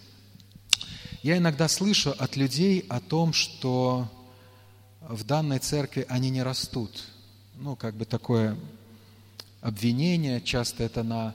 Я 1.24 1.38
иногда 1.38 1.68
слышу 1.68 2.12
от 2.12 2.36
людей 2.36 2.86
о 2.90 3.00
том, 3.00 3.34
что 3.34 4.08
в 5.02 5.24
данной 5.24 5.58
церкви 5.58 6.06
они 6.10 6.30
не 6.30 6.44
растут. 6.44 7.04
Ну, 7.56 7.76
как 7.76 7.96
бы 7.96 8.06
такое 8.06 8.56
обвинение, 9.62 10.42
часто 10.42 10.84
это 10.84 11.02
на, 11.02 11.34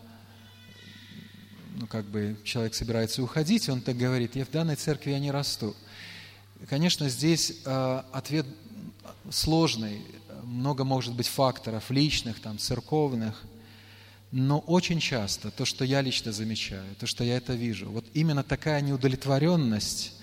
ну, 1.75 1.89
как 1.89 2.05
бы 2.05 2.37
человек 2.45 2.75
собирается 2.75 3.23
уходить, 3.23 3.69
он 3.69 3.81
так 3.81 3.97
говорит, 3.97 4.37
я 4.37 4.45
в 4.45 4.51
данной 4.51 4.77
церкви 4.77 5.11
я 5.11 5.19
не 5.19 5.33
расту. 5.33 5.75
Конечно, 6.69 7.09
здесь 7.09 7.55
э, 7.65 8.03
ответ 8.13 8.47
сложный 9.31 10.03
много 10.51 10.85
может 10.85 11.15
быть 11.15 11.29
факторов 11.29 11.91
личных, 11.91 12.41
там, 12.41 12.59
церковных, 12.59 13.43
но 14.33 14.59
очень 14.59 15.01
часто 15.01 15.51
то, 15.51 15.65
что 15.65 15.85
я 15.85 16.03
лично 16.03 16.33
замечаю, 16.33 16.95
то, 16.97 17.07
что 17.07 17.25
я 17.25 17.37
это 17.37 17.55
вижу, 17.55 17.89
вот 17.91 18.05
именно 18.15 18.43
такая 18.43 18.81
неудовлетворенность 18.81 20.15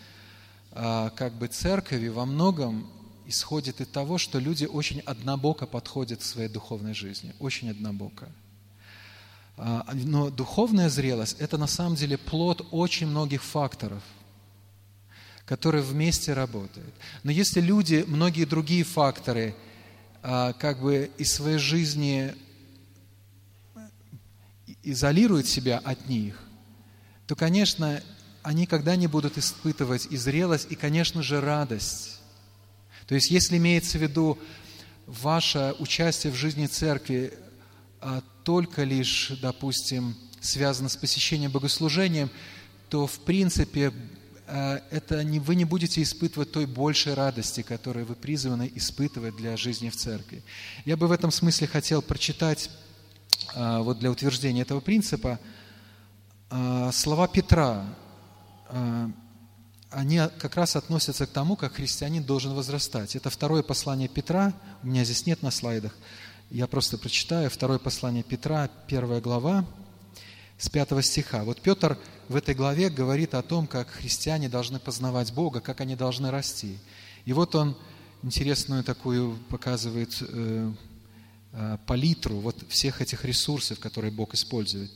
а, 0.72 1.10
как 1.12 1.34
бы 1.34 1.48
церкви 1.48 2.08
во 2.10 2.26
многом 2.26 2.90
исходит 3.26 3.82
из 3.82 3.88
того, 3.88 4.18
что 4.18 4.40
люди 4.40 4.66
очень 4.66 5.00
однобоко 5.02 5.66
подходят 5.66 6.20
к 6.20 6.24
своей 6.24 6.50
духовной 6.50 6.94
жизни, 6.94 7.34
очень 7.40 7.70
однобоко. 7.70 8.30
А, 9.58 9.86
но 9.94 10.30
духовная 10.30 10.90
зрелость– 10.90 11.38
это 11.40 11.58
на 11.58 11.68
самом 11.68 11.96
деле 11.96 12.18
плод 12.18 12.68
очень 12.72 13.08
многих 13.08 13.44
факторов, 13.44 14.04
которые 15.46 15.84
вместе 15.84 16.34
работают. 16.34 16.94
Но 17.24 17.32
если 17.32 17.62
люди, 17.62 18.04
многие 18.08 18.44
другие 18.44 18.84
факторы– 18.84 19.56
как 20.22 20.82
бы 20.82 21.10
из 21.18 21.34
своей 21.34 21.58
жизни 21.58 22.36
изолирует 24.84 25.48
себя 25.48 25.80
от 25.80 26.08
них, 26.08 26.40
то, 27.28 27.36
конечно, 27.36 28.02
они 28.42 28.62
никогда 28.62 28.96
не 28.96 29.08
будут 29.08 29.38
испытывать 29.38 30.08
и 30.10 30.16
зрелость, 30.16 30.68
и, 30.70 30.76
конечно 30.76 31.22
же, 31.22 31.42
радость. 31.42 32.22
То 33.06 33.16
есть, 33.16 33.30
если 33.30 33.58
имеется 33.58 33.98
в 33.98 34.02
виду 34.02 34.38
ваше 35.06 35.76
участие 35.80 36.32
в 36.32 36.36
жизни 36.36 36.68
церкви 36.68 37.34
а, 38.00 38.22
только 38.44 38.84
лишь, 38.84 39.34
допустим, 39.42 40.16
связано 40.40 40.88
с 40.88 40.96
посещением 40.96 41.52
богослужением, 41.52 42.30
то, 42.90 43.08
в 43.08 43.20
принципе, 43.20 43.90
а, 43.90 43.94
это 44.48 45.24
не, 45.26 45.40
вы 45.40 45.56
не 45.56 45.66
будете 45.66 46.02
испытывать 46.02 46.52
той 46.52 46.66
большей 46.66 47.14
радости, 47.14 47.62
которую 47.62 48.06
вы 48.06 48.16
призваны 48.16 48.72
испытывать 48.76 49.36
для 49.36 49.58
жизни 49.58 49.90
в 49.90 49.96
церкви. 49.96 50.42
Я 50.86 50.96
бы 50.96 51.08
в 51.08 51.12
этом 51.12 51.32
смысле 51.32 51.68
хотел 51.68 52.02
прочитать, 52.02 52.70
а, 53.56 53.82
вот 53.82 54.00
для 54.00 54.10
утверждения 54.10 54.62
этого 54.62 54.80
принципа, 54.80 55.40
а, 56.50 56.92
слова 56.92 57.28
Петра. 57.28 57.86
Они 59.90 60.20
как 60.40 60.56
раз 60.58 60.76
относятся 60.76 61.26
к 61.26 61.30
тому, 61.30 61.56
как 61.56 61.76
христианин 61.76 62.24
должен 62.24 62.54
возрастать. 62.54 63.16
Это 63.16 63.30
второе 63.30 63.64
послание 63.64 64.10
Петра, 64.10 64.54
у 64.84 64.88
меня 64.88 65.06
здесь 65.06 65.26
нет 65.26 65.42
на 65.42 65.50
слайдах, 65.50 65.96
я 66.50 66.68
просто 66.68 66.98
прочитаю. 66.98 67.50
Второе 67.50 67.80
послание 67.80 68.24
Петра, 68.24 68.70
первая 68.88 69.22
глава, 69.22 69.66
с 70.58 70.70
пятого 70.70 71.04
стиха. 71.04 71.44
Вот 71.44 71.62
Петр 71.62 71.98
в 72.30 72.36
этой 72.36 72.56
главе 72.56 72.90
говорит 72.90 73.34
о 73.34 73.42
том, 73.42 73.68
как 73.68 73.90
христиане 73.90 74.50
должны 74.50 74.80
познавать 74.80 75.34
Бога, 75.34 75.60
как 75.60 75.82
они 75.82 75.96
должны 75.96 76.32
расти. 76.32 76.78
И 77.26 77.34
вот 77.34 77.56
он 77.56 77.78
интересную 78.24 78.84
такую 78.84 79.38
показывает 79.50 80.18
э, 80.22 80.72
э, 81.54 81.78
палитру 81.86 82.40
вот 82.40 82.58
всех 82.70 83.02
этих 83.02 83.24
ресурсов, 83.26 83.80
которые 83.80 84.12
Бог 84.12 84.34
использует. 84.34 84.92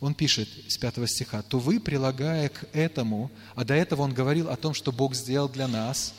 Он 0.00 0.14
пишет 0.14 0.48
с 0.68 0.76
пятого 0.78 1.06
стиха, 1.06 1.42
«То 1.42 1.58
вы, 1.58 1.78
прилагая 1.78 2.48
к 2.48 2.66
этому, 2.72 3.30
а 3.54 3.64
до 3.64 3.74
этого 3.74 4.02
он 4.02 4.12
говорил 4.12 4.48
о 4.48 4.56
том, 4.56 4.74
что 4.74 4.90
Бог 4.90 5.14
сделал 5.14 5.48
для 5.48 5.68
нас, 5.68 6.14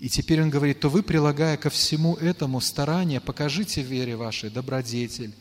и 0.00 0.08
теперь 0.08 0.42
он 0.42 0.50
говорит, 0.50 0.80
то 0.80 0.88
вы, 0.88 1.02
прилагая 1.02 1.56
ко 1.56 1.70
всему 1.70 2.14
этому 2.16 2.60
старание, 2.60 3.20
покажите 3.20 3.82
вере 3.82 4.16
вашей 4.16 4.50
добродетель, 4.50 5.34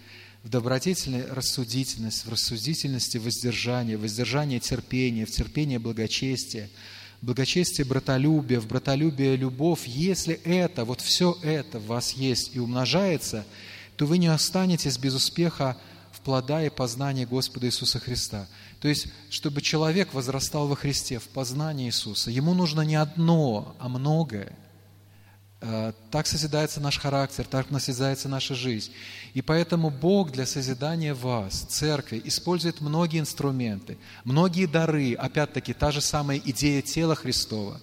в 0.44 0.50
добродетельной 0.50 1.26
рассудительность, 1.26 2.26
в 2.26 2.30
рассудительности 2.30 3.18
воздержание, 3.18 3.98
воздержание 3.98 4.60
терпение, 4.60 5.26
в 5.26 5.32
терпение 5.32 5.80
благочестие, 5.80 6.70
благочестие 7.22 7.86
братолюбие, 7.86 8.60
в 8.60 8.68
братолюбие 8.68 9.38
любовь. 9.38 9.86
Если 9.86 10.36
это, 10.44 10.84
вот 10.84 11.00
все 11.00 11.38
это 11.42 11.80
в 11.80 11.86
вас 11.86 12.12
есть 12.12 12.56
и 12.56 12.60
умножается, 12.60 13.46
то 13.96 14.06
вы 14.06 14.18
не 14.18 14.28
останетесь 14.28 14.98
без 14.98 15.14
успеха 15.14 15.78
в 16.12 16.20
плода 16.20 16.64
и 16.64 16.70
познании 16.70 17.24
Господа 17.24 17.68
Иисуса 17.68 18.00
Христа. 18.00 18.48
То 18.82 18.90
есть, 18.90 19.08
чтобы 19.30 19.62
человек 19.62 20.14
возрастал 20.14 20.68
во 20.68 20.76
Христе, 20.76 21.20
в 21.20 21.30
познании 21.30 21.88
Иисуса, 21.88 22.32
ему 22.32 22.54
нужно 22.54 22.82
не 22.82 22.96
одно, 22.96 23.76
а 23.80 23.88
многое– 23.88 24.52
так 26.12 26.28
созидается 26.28 26.82
наш 26.82 27.00
характер, 27.00 27.46
так 27.50 27.68
созидается 27.80 28.28
наша 28.28 28.54
жизнь. 28.54 28.92
И 29.34 29.42
поэтому 29.42 29.90
Бог 29.90 30.32
для 30.32 30.46
созидания 30.46 31.14
вас, 31.14 31.62
церкви, 31.70 32.22
использует 32.26 32.82
многие 32.82 33.20
инструменты, 33.20 33.98
многие 34.26 34.66
дары. 34.66 35.14
Опять-таки, 35.14 35.74
та 35.74 35.92
же 35.92 36.02
самая 36.02 36.38
идея 36.44 36.82
тела 36.82 37.16
Христова. 37.16 37.80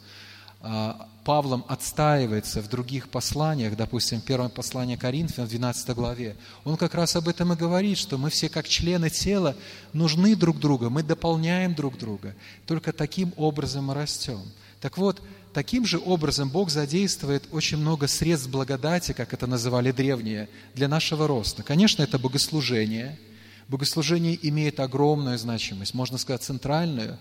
Э, 0.61 0.93
Павлом 1.25 1.65
отстаивается 1.69 2.61
в 2.63 2.69
других 2.69 3.09
посланиях, 3.09 3.77
допустим, 3.77 4.21
первое 4.21 4.49
послание 4.49 4.97
Коринфянам 4.97 5.47
в 5.47 5.51
12 5.51 5.95
главе. 5.95 6.37
Он 6.65 6.77
как 6.77 6.95
раз 6.95 7.15
об 7.17 7.29
этом 7.29 7.53
и 7.53 7.57
говорит, 7.57 7.99
что 7.99 8.19
мы 8.19 8.31
все 8.31 8.49
как 8.49 8.67
члены 8.67 9.11
тела 9.11 9.55
нужны 9.93 10.35
друг 10.35 10.59
другу, 10.59 10.91
мы 10.91 11.03
дополняем 11.03 11.75
друг 11.75 11.99
друга. 11.99 12.35
Только 12.67 12.93
таким 12.93 13.33
образом 13.37 13.87
мы 13.87 13.95
растем. 13.95 14.43
Так 14.81 14.97
вот, 14.97 15.23
Таким 15.53 15.85
же 15.85 15.99
образом 15.99 16.49
Бог 16.49 16.71
задействует 16.71 17.49
очень 17.51 17.77
много 17.79 18.07
средств 18.07 18.49
благодати, 18.49 19.13
как 19.13 19.35
это 19.35 19.49
называли 19.49 19.91
древние, 19.91 20.49
для 20.75 20.87
нашего 20.87 21.27
роста. 21.27 21.65
Конечно, 21.65 22.05
это 22.05 22.21
богослужение. 22.21 23.19
Богослужение 23.67 24.39
имеет 24.49 24.79
огромную 24.79 25.39
значимость, 25.39 25.93
можно 25.93 26.19
сказать, 26.19 26.45
центральную, 26.45 27.19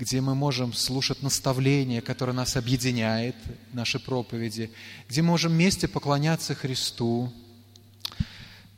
где 0.00 0.20
мы 0.20 0.34
можем 0.34 0.72
слушать 0.72 1.22
наставления, 1.22 2.00
которое 2.00 2.32
нас 2.32 2.56
объединяет, 2.56 3.36
наши 3.72 4.00
проповеди, 4.00 4.72
где 5.08 5.22
мы 5.22 5.28
можем 5.28 5.52
вместе 5.52 5.86
поклоняться 5.86 6.56
Христу. 6.56 7.32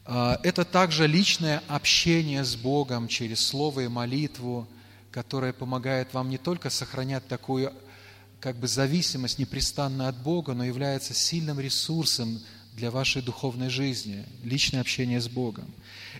А, 0.04 0.38
это 0.42 0.66
также 0.66 1.06
личное 1.06 1.62
общение 1.66 2.44
с 2.44 2.56
Богом 2.56 3.08
через 3.08 3.46
слово 3.46 3.80
и 3.80 3.88
молитву, 3.88 4.68
которая 5.10 5.54
помогает 5.54 6.12
вам 6.12 6.28
не 6.28 6.38
только 6.38 6.68
сохранять 6.68 7.26
такую 7.28 7.72
как 8.42 8.56
бы 8.56 8.66
зависимость 8.66 9.38
непрестанно 9.38 10.08
от 10.08 10.16
Бога, 10.20 10.52
но 10.52 10.64
является 10.64 11.14
сильным 11.14 11.60
ресурсом 11.60 12.40
для 12.74 12.90
вашей 12.90 13.22
духовной 13.22 13.68
жизни, 13.68 14.26
личное 14.42 14.80
общение 14.80 15.20
с 15.20 15.28
Богом. 15.28 15.72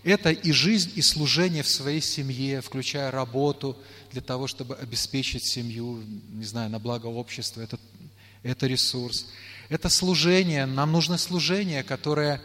Это 0.03 0.31
и 0.31 0.53
жизнь, 0.53 0.93
и 0.95 1.01
служение 1.01 1.63
в 1.63 1.69
своей 1.69 1.99
семье, 1.99 2.61
включая 2.61 3.11
работу 3.11 3.77
для 4.13 4.21
того, 4.21 4.47
чтобы 4.47 4.75
обеспечить 4.75 5.43
семью, 5.43 6.01
не 6.29 6.45
знаю, 6.45 6.69
на 6.69 6.79
благо 6.79 7.07
общества. 7.07 7.59
Это, 7.59 7.77
это 8.41 8.67
ресурс. 8.67 9.27
Это 9.67 9.89
служение. 9.89 10.65
Нам 10.65 10.93
нужно 10.93 11.17
служение, 11.17 11.83
которое 11.83 12.41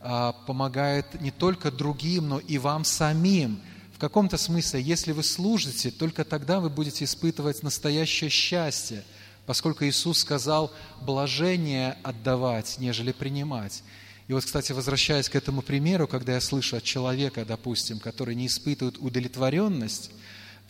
а, 0.00 0.32
помогает 0.32 1.20
не 1.20 1.30
только 1.30 1.70
другим, 1.70 2.28
но 2.30 2.38
и 2.38 2.56
вам 2.56 2.86
самим. 2.86 3.60
Каком-то 4.00 4.36
смысле, 4.36 4.82
если 4.82 5.12
вы 5.12 5.22
служите, 5.22 5.92
только 5.92 6.24
тогда 6.24 6.58
вы 6.58 6.70
будете 6.70 7.04
испытывать 7.04 7.62
настоящее 7.62 8.30
счастье– 8.30 9.04
поскольку 9.50 9.84
Иисус 9.84 10.20
сказал 10.20 10.72
блажение 11.02 11.98
отдавать, 12.04 12.76
нежели 12.78 13.10
принимать. 13.10 13.82
И 14.28 14.32
вот, 14.32 14.44
кстати, 14.44 14.70
возвращаясь 14.70 15.28
к 15.28 15.34
этому 15.34 15.60
примеру, 15.60 16.06
когда 16.06 16.34
я 16.34 16.40
слышу 16.40 16.76
от 16.76 16.84
человека, 16.84 17.44
допустим, 17.44 17.98
который 17.98 18.36
не 18.36 18.46
испытывает 18.46 18.98
удовлетворенность 18.98 20.12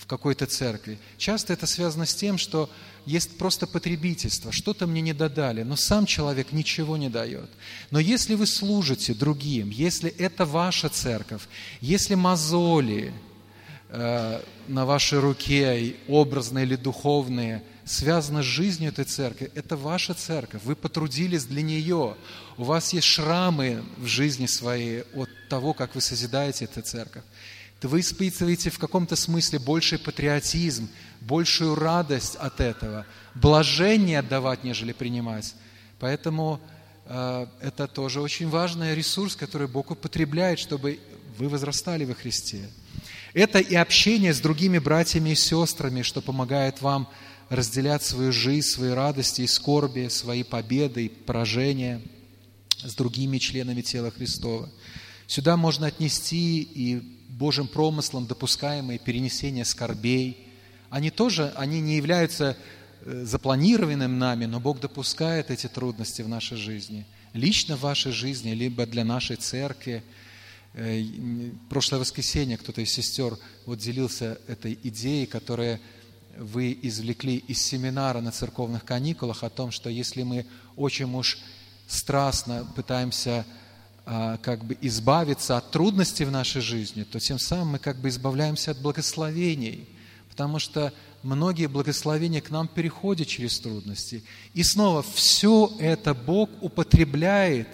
в 0.00 0.06
какой-то 0.06 0.46
церкви, 0.46 0.98
часто 1.18 1.52
это 1.52 1.66
связано 1.66 2.06
с 2.06 2.14
тем, 2.14 2.38
что 2.38 2.70
есть 3.06 3.38
просто 3.38 3.66
потребительство, 3.66 4.52
что-то 4.52 4.86
мне 4.86 5.00
не 5.00 5.12
додали, 5.12 5.62
но 5.62 5.76
сам 5.76 6.06
человек 6.06 6.52
ничего 6.52 6.96
не 6.96 7.08
дает. 7.08 7.50
Но 7.90 7.98
если 7.98 8.34
вы 8.34 8.46
служите 8.46 9.14
другим, 9.14 9.70
если 9.70 10.10
это 10.10 10.44
ваша 10.46 10.88
церковь, 10.88 11.42
если 11.80 12.14
мозоли 12.14 13.12
э, 13.88 14.42
на 14.68 14.86
вашей 14.86 15.18
руке, 15.18 15.96
образные 16.08 16.64
или 16.64 16.76
духовные– 16.76 17.62
связано 17.90 18.42
с 18.42 18.46
жизнью 18.46 18.90
этой 18.90 19.04
церкви. 19.04 19.50
Это 19.54 19.76
ваша 19.76 20.14
церковь. 20.14 20.62
Вы 20.64 20.76
потрудились 20.76 21.44
для 21.44 21.62
нее. 21.62 22.16
У 22.56 22.64
вас 22.64 22.92
есть 22.92 23.06
шрамы 23.06 23.82
в 23.96 24.06
жизни 24.06 24.46
своей 24.46 25.02
от 25.14 25.28
того, 25.48 25.74
как 25.74 25.94
вы 25.94 26.00
созидаете 26.00 26.66
эту 26.66 26.82
церковь. 26.82 27.24
То 27.80 27.88
вы 27.88 28.00
испытываете 28.00 28.68
в 28.68 28.78
каком-то 28.78 29.16
смысле 29.16 29.58
больший 29.58 29.98
патриотизм, 29.98 30.88
большую 31.22 31.74
радость 31.74 32.36
от 32.36 32.60
этого, 32.60 33.06
блажение 33.34 34.18
отдавать, 34.18 34.64
нежели 34.64 34.92
принимать. 34.92 35.54
Поэтому 35.98 36.60
э, 37.06 37.46
это 37.62 37.86
тоже 37.86 38.20
очень 38.20 38.50
важный 38.50 38.94
ресурс, 38.94 39.34
который 39.34 39.66
Бог 39.66 39.90
употребляет, 39.90 40.58
чтобы 40.58 41.00
вы 41.38 41.48
возрастали 41.48 42.04
во 42.04 42.14
Христе. 42.14 42.68
Это 43.32 43.58
и 43.58 43.74
общение 43.74 44.34
с 44.34 44.40
другими 44.40 44.78
братьями 44.78 45.30
и 45.30 45.34
сестрами, 45.34 46.02
что 46.02 46.20
помогает 46.20 46.82
вам 46.82 47.08
разделять 47.48 48.02
свою 48.02 48.30
жизнь, 48.30 48.66
свои 48.66 48.90
радости 48.90 49.42
и 49.42 49.46
скорби, 49.46 50.08
свои 50.08 50.42
победы 50.42 51.06
и 51.06 51.08
поражения 51.08 52.02
с 52.82 52.94
другими 52.94 53.38
членами 53.38 53.80
тела 53.80 54.10
Христова. 54.10 54.68
Сюда 55.26 55.56
можно 55.56 55.86
отнести 55.86 56.60
и 56.62 57.19
Божьим 57.40 57.68
промыслом 57.68 58.26
допускаемые 58.26 58.98
перенесения 58.98 59.64
скорбей. 59.64 60.46
Они 60.90 61.10
тоже, 61.10 61.54
они 61.56 61.80
не 61.80 61.96
являются 61.96 62.54
э, 63.00 63.24
запланированным 63.24 64.18
нами, 64.18 64.44
но 64.44 64.60
Бог 64.60 64.78
допускает 64.78 65.50
эти 65.50 65.66
трудности 65.66 66.20
в 66.20 66.28
нашей 66.28 66.58
жизни. 66.58 67.06
Лично 67.32 67.78
в 67.78 67.80
вашей 67.80 68.12
жизни, 68.12 68.50
либо 68.50 68.84
для 68.84 69.06
нашей 69.06 69.36
церкви. 69.36 70.02
Э, 70.74 71.02
прошлое 71.70 72.00
воскресенье 72.00 72.58
кто-то 72.58 72.82
из 72.82 72.92
сестер 72.92 73.38
вот 73.64 73.78
делился 73.78 74.38
этой 74.46 74.78
идеей, 74.82 75.24
которая 75.24 75.80
вы 76.36 76.78
извлекли 76.82 77.36
из 77.36 77.62
семинара 77.62 78.20
на 78.20 78.32
церковных 78.32 78.84
каникулах 78.84 79.44
о 79.44 79.48
том, 79.48 79.70
что 79.70 79.88
если 79.88 80.24
мы 80.24 80.44
очень 80.76 81.10
уж 81.14 81.38
страстно 81.86 82.70
пытаемся 82.76 83.46
как 84.42 84.64
бы 84.64 84.76
избавиться 84.80 85.56
от 85.56 85.70
трудностей 85.70 86.24
в 86.24 86.32
нашей 86.32 86.60
жизни, 86.60 87.04
то 87.04 87.20
тем 87.20 87.38
самым 87.38 87.68
мы 87.68 87.78
как 87.78 87.96
бы 87.98 88.08
избавляемся 88.08 88.72
от 88.72 88.78
благословений, 88.80 89.88
потому 90.28 90.58
что 90.58 90.92
многие 91.22 91.66
благословения 91.66 92.40
к 92.40 92.50
нам 92.50 92.66
переходят 92.66 93.28
через 93.28 93.60
трудности. 93.60 94.24
И 94.52 94.64
снова, 94.64 95.04
все 95.14 95.70
это 95.78 96.14
Бог 96.14 96.50
употребляет 96.60 97.68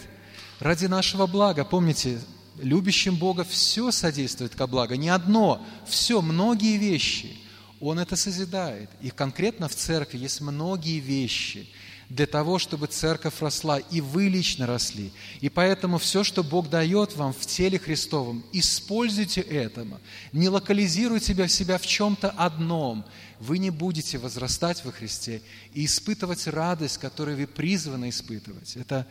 ради 0.61 0.85
нашего 0.87 1.27
блага. 1.27 1.65
Помните, 1.65 2.21
любящим 2.59 3.17
Бога 3.17 3.45
все 3.45 3.91
содействует 3.91 4.55
ко 4.55 4.67
благу, 4.67 4.95
не 4.95 5.09
одно, 5.09 5.65
все, 5.87 6.21
многие 6.21 6.77
вещи– 6.77 7.39
он 7.81 7.99
это 7.99 8.17
созидает. 8.17 8.91
И 9.01 9.11
конкретно 9.11 9.69
в 9.69 9.75
церкви 9.75 10.19
есть 10.19 10.41
многие 10.41 10.99
вещи 10.99 11.69
для 12.09 12.27
того, 12.27 12.59
чтобы 12.59 12.87
церковь 12.87 13.41
росла, 13.41 13.79
и 13.79 14.01
вы 14.01 14.29
лично 14.29 14.67
росли. 14.67 15.13
И 15.41 15.49
поэтому 15.49 15.99
все, 15.99 16.23
что 16.23 16.45
Бог 16.45 16.71
дает 16.71 17.17
вам 17.17 17.33
в 17.33 17.47
теле 17.47 17.79
Христовом, 17.79 18.45
используйте 18.53 19.41
это. 19.41 19.87
Не 20.33 20.49
локализируйте 20.49 21.27
себя, 21.27 21.49
себя 21.49 21.79
в 21.79 21.87
чем-то 21.87 22.31
одном. 22.31 23.05
Вы 23.41 23.59
не 23.59 23.71
будете 23.71 24.19
возрастать 24.19 24.85
во 24.85 24.93
Христе 24.93 25.43
и 25.75 25.85
испытывать 25.85 26.47
радость, 26.47 26.99
которую 26.99 27.37
вы 27.37 27.47
призваны 27.47 28.11
испытывать. 28.11 28.77
Это, 28.77 29.07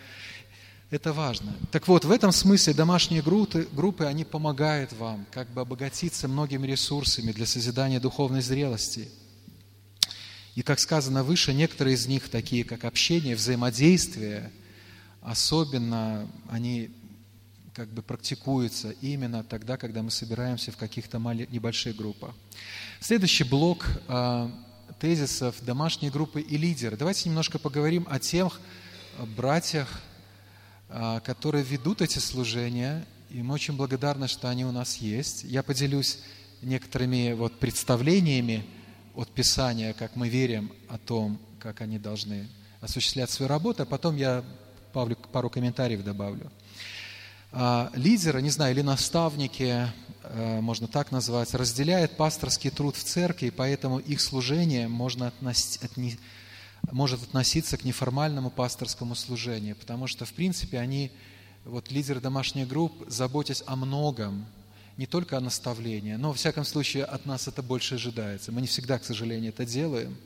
это 0.90 1.12
важно. 1.12 1.54
Так 1.72 1.88
вот, 1.88 2.06
в 2.06 2.12
этом 2.12 2.32
смысле 2.32 2.74
домашние 2.74 3.22
группы, 3.22 3.68
группы, 3.74 4.06
они 4.06 4.24
помогают 4.24 4.94
вам 4.94 5.26
как 5.32 5.50
бы 5.50 5.62
обогатиться 5.62 6.28
многими 6.28 6.66
ресурсами 6.66 7.34
для 7.34 7.46
созидания 7.46 8.00
духовной 8.00 8.42
зрелости. 8.42 9.10
И, 10.56 10.62
как 10.62 10.80
сказано 10.80 11.24
выше, 11.24 11.54
некоторые 11.54 11.96
из 11.96 12.08
них, 12.08 12.30
такие 12.30 12.64
как 12.64 12.86
общение, 12.86 13.36
взаимодействие, 13.36 14.52
особенно 15.22 16.28
они 16.50 16.92
как 17.74 17.90
бы 17.90 18.02
практикуются 18.02 18.92
именно 19.02 19.44
тогда, 19.44 19.76
когда 19.76 20.02
мы 20.02 20.10
собираемся 20.10 20.72
в 20.72 20.78
каких-то 20.78 21.20
небольших 21.20 21.98
группах. 21.98 22.34
Следующий 23.02 23.44
блок 23.44 23.86
э, 24.08 24.50
тезисов 25.00 25.56
домашней 25.62 26.10
группы 26.10 26.40
и 26.40 26.58
лидеры. 26.58 26.96
Давайте 26.96 27.28
немножко 27.28 27.60
поговорим 27.60 28.08
о 28.10 28.20
тех 28.20 28.62
братьях, 29.36 30.02
а, 30.90 31.20
которые 31.20 31.64
ведут 31.64 32.02
эти 32.02 32.20
служения, 32.20 33.06
и 33.30 33.42
мы 33.42 33.56
очень 33.56 33.76
благодарны, 33.76 34.28
что 34.28 34.50
они 34.50 34.66
у 34.66 34.72
нас 34.72 34.98
есть. 34.98 35.44
Я 35.44 35.64
поделюсь 35.64 36.20
некоторыми 36.62 37.34
вот 37.34 37.60
представлениями 37.60 38.66
от 39.16 39.30
Писания, 39.30 39.94
как 39.94 40.16
мы 40.16 40.30
верим 40.30 40.72
о 40.90 40.98
том, 40.98 41.40
как 41.60 41.82
они 41.82 41.98
должны 42.00 42.48
осуществлять 42.82 43.30
свою 43.30 43.50
работу, 43.50 43.84
а 43.84 43.86
потом 43.86 44.16
я 44.16 44.44
пару 44.94 45.50
комментариев 45.50 46.04
добавлю. 46.04 46.52
А, 47.52 47.90
лидеры, 47.96 48.42
не 48.42 48.50
знаю, 48.50 48.74
или 48.74 48.82
наставники, 48.82 49.88
а, 50.24 50.62
можно 50.62 50.88
так 50.88 51.12
назвать, 51.12 51.54
разделяют 51.54 52.18
пасторский 52.18 52.70
труд 52.70 52.96
в 52.96 53.04
церкви, 53.04 53.50
поэтому 53.50 54.00
их 54.00 54.22
служение 54.22 54.88
можно 54.88 55.28
отнести, 55.28 56.20
может 56.92 57.24
относиться 57.24 57.78
к 57.78 57.86
неформальному 57.86 58.50
пасторскому 58.50 59.16
служению, 59.16 59.76
потому 59.76 60.08
что, 60.08 60.26
в 60.26 60.34
принципе, 60.34 60.80
они, 60.80 61.12
вот 61.64 61.92
лидеры 61.92 62.20
домашних 62.20 62.68
групп, 62.68 62.94
заботясь 63.08 63.64
о 63.66 63.76
многом, 63.76 64.46
не 64.98 65.06
только 65.06 65.38
о 65.38 65.42
наставлении, 65.42 66.16
но, 66.16 66.30
во 66.30 66.34
всяком 66.34 66.64
случае, 66.64 67.04
от 67.04 67.26
нас 67.26 67.48
это 67.48 67.62
больше 67.62 67.96
ожидается. 67.96 68.52
Мы 68.52 68.62
не 68.62 68.68
всегда, 68.68 68.98
к 68.98 69.06
сожалению, 69.06 69.50
это 69.50 69.66
делаем. 69.66 70.18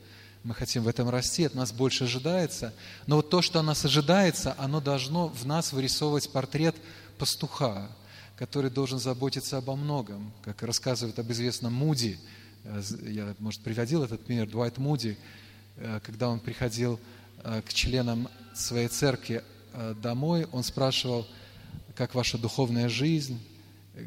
Мы 0.44 0.54
хотим 0.54 0.84
в 0.84 0.88
этом 0.88 1.08
расти, 1.10 1.44
от 1.44 1.54
нас 1.54 1.72
больше 1.72 2.04
ожидается. 2.04 2.72
Но 3.06 3.16
вот 3.16 3.30
то, 3.30 3.42
что 3.42 3.58
от 3.58 3.66
нас 3.66 3.84
ожидается, 3.84 4.54
оно 4.58 4.80
должно 4.80 5.28
в 5.28 5.44
нас 5.46 5.72
вырисовывать 5.72 6.30
портрет 6.30 6.76
пастуха, 7.18 7.90
который 8.36 8.70
должен 8.70 8.98
заботиться 8.98 9.58
обо 9.58 9.76
многом. 9.76 10.32
Как 10.42 10.62
рассказывает 10.62 11.18
об 11.18 11.30
известном 11.32 11.74
Муди, 11.74 12.18
э, 12.64 12.82
я, 13.02 13.34
может, 13.38 13.60
приводил 13.60 14.02
этот 14.02 14.24
пример, 14.24 14.48
Дуайт 14.48 14.78
Муди, 14.78 15.18
Э, 15.80 16.00
когда 16.02 16.28
он 16.28 16.40
приходил 16.40 17.00
э, 17.42 17.62
к 17.62 17.72
членам 17.72 18.28
своей 18.54 18.88
церкви 18.88 19.42
домой, 20.02 20.48
он 20.50 20.64
спрашивал, 20.64 21.28
как 21.94 22.16
ваша 22.16 22.36
духовная 22.38 22.88
жизнь, 22.88 23.40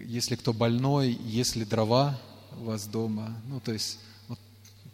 если 0.06 0.36
кто 0.36 0.54
больной, 0.54 1.12
есть 1.12 1.56
ли 1.56 1.66
дрова 1.66 2.20
у 2.60 2.66
вас 2.66 2.86
дома. 2.86 3.36
Ну, 3.48 3.60
то 3.60 3.74
есть 3.74 4.00
вот 4.28 4.40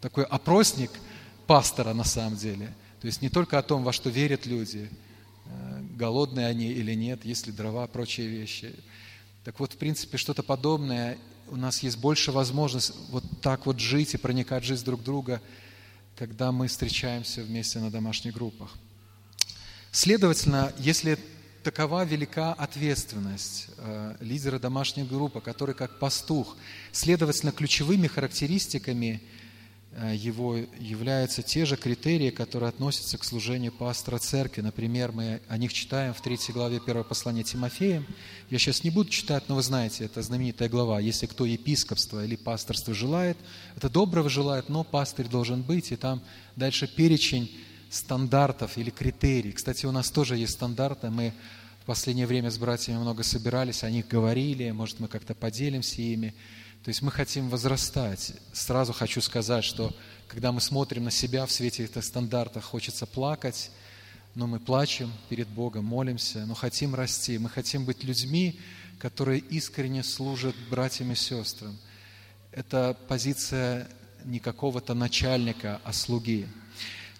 такой 0.00 0.24
опросник 0.24 0.90
пастора 1.46 1.92
на 1.92 2.04
самом 2.04 2.36
деле. 2.36 2.74
То 3.00 3.06
есть 3.06 3.22
не 3.22 3.28
только 3.28 3.58
о 3.58 3.62
том, 3.62 3.82
во 3.82 3.92
что 3.92 4.10
верят 4.10 4.46
люди, 4.46 4.90
голодные 5.96 6.46
они 6.46 6.66
или 6.66 6.94
нет, 6.94 7.24
есть 7.24 7.46
ли 7.46 7.52
дрова, 7.52 7.86
прочие 7.86 8.28
вещи. 8.28 8.74
Так 9.44 9.58
вот, 9.60 9.72
в 9.72 9.76
принципе, 9.76 10.16
что-то 10.18 10.42
подобное. 10.42 11.18
У 11.48 11.56
нас 11.56 11.82
есть 11.82 11.98
больше 11.98 12.30
возможность 12.30 12.92
вот 13.08 13.24
так 13.40 13.66
вот 13.66 13.80
жить 13.80 14.14
и 14.14 14.18
проникать 14.18 14.62
в 14.62 14.66
жизнь 14.66 14.84
друг 14.84 15.02
друга– 15.02 15.40
когда 16.20 16.52
мы 16.52 16.68
встречаемся 16.68 17.42
вместе 17.42 17.78
на 17.78 17.90
домашних 17.90 18.34
группах. 18.34 18.76
Следовательно, 19.90 20.70
если 20.76 21.18
такова 21.62 22.04
велика 22.04 22.52
ответственность 22.52 23.68
э, 23.76 24.16
лидера 24.20 24.58
домашней 24.58 25.04
группы, 25.04 25.40
который 25.40 25.74
как 25.74 25.98
пастух. 25.98 26.56
Следовательно, 26.92 27.52
ключевыми 27.52 28.06
характеристиками 28.06 29.20
Э, 29.92 30.14
его 30.14 30.56
являются 30.78 31.42
те 31.42 31.64
же 31.64 31.76
критерии, 31.76 32.30
которые 32.30 32.68
относятся 32.68 33.18
к 33.18 33.24
служению 33.24 33.72
пастора 33.72 34.18
церкви. 34.18 34.60
Например, 34.60 35.10
мы 35.10 35.40
о 35.48 35.58
них 35.58 35.72
читаем 35.72 36.14
в 36.14 36.20
3 36.20 36.38
главе 36.50 36.80
1 36.84 37.04
послания 37.04 37.42
Тимофея. 37.42 38.04
Я 38.50 38.58
сейчас 38.58 38.84
не 38.84 38.90
буду 38.90 39.10
читать, 39.10 39.48
но 39.48 39.56
вы 39.56 39.62
знаете, 39.62 40.04
это 40.04 40.22
знаменитая 40.22 40.68
глава. 40.68 41.00
Если 41.00 41.26
кто 41.26 41.44
епископство 41.44 42.24
или 42.24 42.36
пасторство 42.36 42.94
желает, 42.94 43.36
это 43.76 43.90
доброго 43.90 44.28
желает, 44.28 44.68
но 44.68 44.84
пастырь 44.84 45.26
должен 45.26 45.62
быть. 45.62 45.90
И 45.90 45.96
там 45.96 46.22
дальше 46.54 46.86
перечень 46.86 47.50
стандартов 47.90 48.78
или 48.78 48.90
критерий. 48.90 49.52
Кстати, 49.52 49.84
у 49.84 49.92
нас 49.92 50.10
тоже 50.10 50.36
есть 50.36 50.52
стандарты. 50.52 51.10
Мы 51.10 51.34
в 51.82 51.86
последнее 51.86 52.26
время 52.26 52.50
с 52.50 52.56
братьями 52.56 52.98
много 52.98 53.22
собирались, 53.22 53.82
о 53.82 53.90
них 53.90 54.06
говорили, 54.06 54.70
может, 54.70 55.00
мы 55.00 55.08
как-то 55.08 55.34
поделимся 55.34 56.00
ими. 56.00 56.34
То 56.84 56.88
есть 56.88 57.02
мы 57.02 57.10
хотим 57.10 57.50
возрастать. 57.50 58.32
Сразу 58.52 58.92
хочу 58.92 59.20
сказать, 59.20 59.64
что 59.64 59.94
когда 60.28 60.52
мы 60.52 60.60
смотрим 60.60 61.04
на 61.04 61.10
себя 61.10 61.44
в 61.44 61.52
свете 61.52 61.84
этих 61.84 62.04
стандартов, 62.04 62.64
хочется 62.64 63.06
плакать, 63.06 63.70
но 64.34 64.46
мы 64.46 64.60
плачем 64.60 65.12
перед 65.28 65.48
Богом, 65.48 65.84
молимся, 65.84 66.46
но 66.46 66.54
хотим 66.54 66.94
расти. 66.94 67.36
Мы 67.38 67.50
хотим 67.50 67.84
быть 67.84 68.04
людьми, 68.04 68.60
которые 68.98 69.40
искренне 69.40 70.04
служат 70.04 70.54
братьям 70.70 71.10
и 71.12 71.16
сестрам. 71.16 71.76
Это 72.52 72.96
позиция 73.08 73.88
не 74.24 74.38
какого-то 74.38 74.94
начальника, 74.94 75.80
а 75.84 75.92
слуги. 75.92 76.46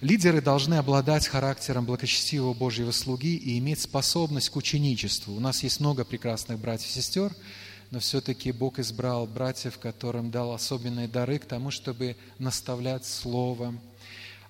Лидеры 0.00 0.40
должны 0.40 0.74
обладать 0.76 1.28
характером 1.28 1.84
благочестивого 1.84 2.54
Божьего 2.54 2.90
слуги 2.90 3.36
и 3.36 3.58
иметь 3.58 3.80
способность 3.80 4.48
к 4.48 4.56
ученичеству. 4.56 5.34
У 5.34 5.40
нас 5.40 5.62
есть 5.62 5.78
много 5.78 6.06
прекрасных 6.06 6.58
братьев 6.58 6.88
и 6.88 6.92
сестер, 6.92 7.34
но 7.90 8.00
все-таки 8.00 8.50
Бог 8.50 8.78
избрал 8.78 9.26
братьев, 9.26 9.78
которым 9.78 10.30
дал 10.30 10.52
особенные 10.52 11.06
дары 11.06 11.38
к 11.38 11.44
тому, 11.44 11.70
чтобы 11.70 12.16
наставлять 12.38 13.04
Словом. 13.04 13.78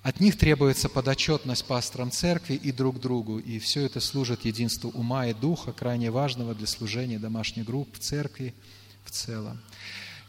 От 0.04 0.20
них 0.20 0.38
требуется 0.38 0.88
подотчетность 0.88 1.64
пасторам 1.64 2.12
церкви 2.12 2.54
и 2.54 2.70
друг 2.70 3.00
другу, 3.00 3.40
и 3.40 3.58
все 3.58 3.84
это 3.84 3.98
служит 3.98 4.44
единству 4.44 4.90
ума 4.90 5.26
и 5.26 5.34
духа, 5.34 5.72
крайне 5.72 6.12
важного 6.12 6.54
для 6.54 6.68
служения 6.68 7.18
домашних 7.18 7.64
групп 7.64 7.88
в 7.94 7.98
церкви 7.98 8.54
в 9.04 9.10
целом. 9.10 9.60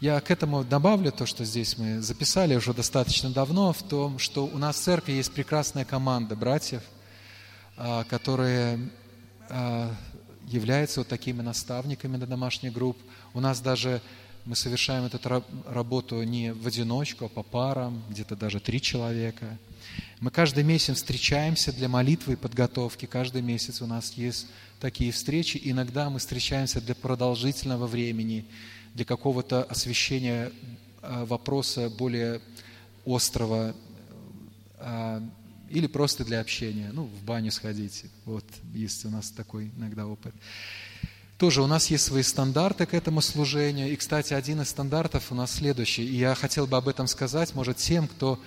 Я 0.01 0.19
к 0.19 0.31
этому 0.31 0.63
добавлю 0.63 1.11
то, 1.11 1.27
что 1.27 1.45
здесь 1.45 1.77
мы 1.77 2.01
записали 2.01 2.55
уже 2.55 2.73
достаточно 2.73 3.29
давно, 3.29 3.71
в 3.71 3.83
том, 3.83 4.17
что 4.17 4.47
у 4.47 4.57
нас 4.57 4.77
в 4.77 4.79
церкви 4.79 5.11
есть 5.11 5.31
прекрасная 5.31 5.85
команда 5.85 6.35
братьев, 6.35 6.81
а, 7.77 8.03
которые 8.05 8.79
а, 9.47 9.93
являются 10.47 11.01
вот 11.01 11.07
такими 11.07 11.43
наставниками 11.43 12.17
для 12.17 12.25
домашних 12.25 12.73
групп. 12.73 12.97
У 13.35 13.39
нас 13.39 13.61
даже 13.61 14.01
мы 14.45 14.55
совершаем 14.55 15.03
эту 15.05 15.19
работу 15.67 16.23
не 16.23 16.51
в 16.51 16.65
одиночку, 16.65 17.25
а 17.25 17.29
по 17.29 17.43
парам, 17.43 18.01
где-то 18.09 18.35
даже 18.35 18.59
три 18.59 18.81
человека. 18.81 19.59
Мы 20.19 20.31
каждый 20.31 20.63
месяц 20.63 20.95
встречаемся 20.97 21.71
для 21.71 21.87
молитвы 21.87 22.33
и 22.33 22.37
подготовки. 22.37 23.05
Каждый 23.05 23.43
месяц 23.43 23.83
у 23.83 23.85
нас 23.85 24.13
есть 24.13 24.47
такие 24.79 25.11
встречи. 25.11 25.61
Иногда 25.63 26.09
мы 26.09 26.17
встречаемся 26.17 26.81
для 26.81 26.95
продолжительного 26.95 27.85
времени, 27.85 28.45
для 28.93 29.05
какого-то 29.05 29.63
освещения 29.63 30.51
а, 31.01 31.25
вопроса 31.25 31.89
более 31.89 32.41
острого, 33.05 33.75
а, 34.77 35.23
или 35.69 35.87
просто 35.87 36.25
для 36.25 36.41
общения, 36.41 36.91
ну, 36.91 37.03
в 37.05 37.23
баню 37.23 37.51
сходить. 37.51 38.05
Вот 38.25 38.45
есть 38.73 39.05
у 39.05 39.09
нас 39.09 39.31
такой 39.31 39.71
иногда 39.77 40.05
опыт. 40.05 40.33
Тоже 41.37 41.63
у 41.63 41.67
нас 41.67 41.89
есть 41.89 42.03
свои 42.03 42.21
стандарты 42.21 42.85
к 42.85 42.93
этому 42.93 43.21
служению. 43.21 43.91
И, 43.91 43.95
кстати, 43.95 44.33
один 44.33 44.61
из 44.61 44.69
стандартов 44.69 45.31
у 45.31 45.35
нас 45.35 45.53
следующий. 45.53 46.05
И 46.05 46.17
я 46.17 46.35
хотел 46.35 46.67
бы 46.67 46.77
об 46.77 46.87
этом 46.87 47.07
сказать, 47.07 47.55
может, 47.55 47.77
тем, 47.77 48.07
кто 48.07 48.39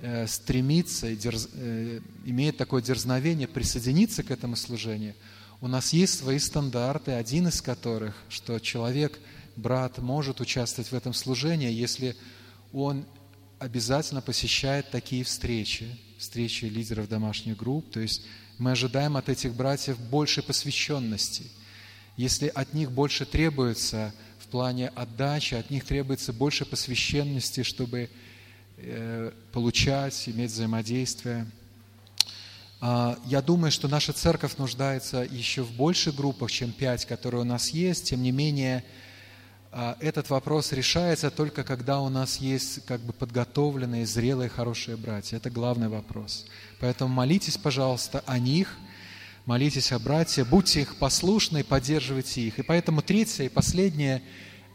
э, 0.00 0.28
стремится 0.28 1.08
и 1.08 1.16
дерз, 1.16 1.48
э, 1.54 2.00
имеет 2.24 2.56
такое 2.56 2.82
дерзновение 2.82 3.48
присоединиться 3.48 4.22
к 4.22 4.30
этому 4.30 4.54
служению. 4.54 5.14
У 5.60 5.66
нас 5.66 5.92
есть 5.92 6.18
свои 6.18 6.38
стандарты, 6.38 7.12
один 7.12 7.48
из 7.48 7.62
которых, 7.62 8.14
что 8.28 8.60
человек, 8.60 9.18
брат, 9.56 9.98
может 9.98 10.40
участвовать 10.40 10.90
в 10.90 10.94
этом 10.94 11.14
служении, 11.14 11.70
если 11.70 12.16
он 12.72 13.04
обязательно 13.58 14.20
посещает 14.20 14.90
такие 14.90 15.24
встречи 15.24 15.98
встречи 16.18 16.64
лидеров 16.64 17.08
домашних 17.08 17.56
групп. 17.56 17.90
То 17.90 18.00
есть 18.00 18.22
мы 18.58 18.72
ожидаем 18.72 19.16
от 19.16 19.28
этих 19.28 19.54
братьев 19.54 19.98
большей 19.98 20.42
посвященности. 20.42 21.44
Если 22.16 22.48
от 22.48 22.72
них 22.72 22.90
больше 22.90 23.26
требуется 23.26 24.14
в 24.38 24.46
плане 24.46 24.88
отдачи, 24.88 25.54
от 25.54 25.70
них 25.70 25.84
требуется 25.84 26.32
больше 26.32 26.64
посвященности, 26.64 27.62
чтобы 27.62 28.08
э, 28.78 29.32
получать, 29.52 30.28
иметь 30.28 30.50
взаимодействие. 30.50 31.46
Э, 32.80 33.16
я 33.26 33.42
думаю, 33.42 33.70
что 33.70 33.88
наша 33.88 34.14
церковь 34.14 34.56
нуждается 34.56 35.26
еще 35.30 35.62
в 35.62 35.72
больших 35.72 36.14
группах, 36.14 36.50
чем 36.50 36.72
пять, 36.72 37.04
которые 37.04 37.42
у 37.42 37.44
нас 37.44 37.70
есть. 37.70 38.08
Тем 38.08 38.22
не 38.22 38.32
менее, 38.32 38.78
а, 38.78 39.05
этот 40.00 40.30
вопрос 40.30 40.72
решается 40.72 41.30
только 41.30 41.62
когда 41.62 42.00
у 42.00 42.08
нас 42.08 42.38
есть 42.38 42.82
как 42.86 42.98
бы 43.02 43.12
подготовленные, 43.12 44.06
зрелые, 44.06 44.48
хорошие 44.48 44.96
братья. 44.96 45.36
Это 45.36 45.50
главный 45.50 45.88
вопрос. 45.88 46.46
Поэтому 46.80 47.12
молитесь, 47.12 47.58
пожалуйста, 47.58 48.24
о 48.26 48.38
них, 48.38 48.74
молитесь 49.44 49.92
о 49.92 49.98
братьях, 49.98 50.48
будьте 50.48 50.80
их 50.80 50.96
послушны, 50.96 51.62
поддерживайте 51.62 52.40
их. 52.40 52.58
И 52.58 52.62
поэтому 52.62 53.02
третье 53.02 53.44
и 53.44 53.48
последний 53.50 54.22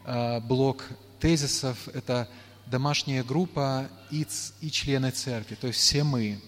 а, 0.04 0.38
блок 0.38 0.84
тезисов– 1.18 1.88
это 1.94 2.28
домашняя 2.66 3.24
группа 3.24 3.88
и, 4.12 4.24
и 4.60 4.70
члены 4.70 5.10
церкви, 5.10 5.56
то 5.56 5.66
есть 5.66 5.80
все 5.80 6.04
мы. 6.04 6.40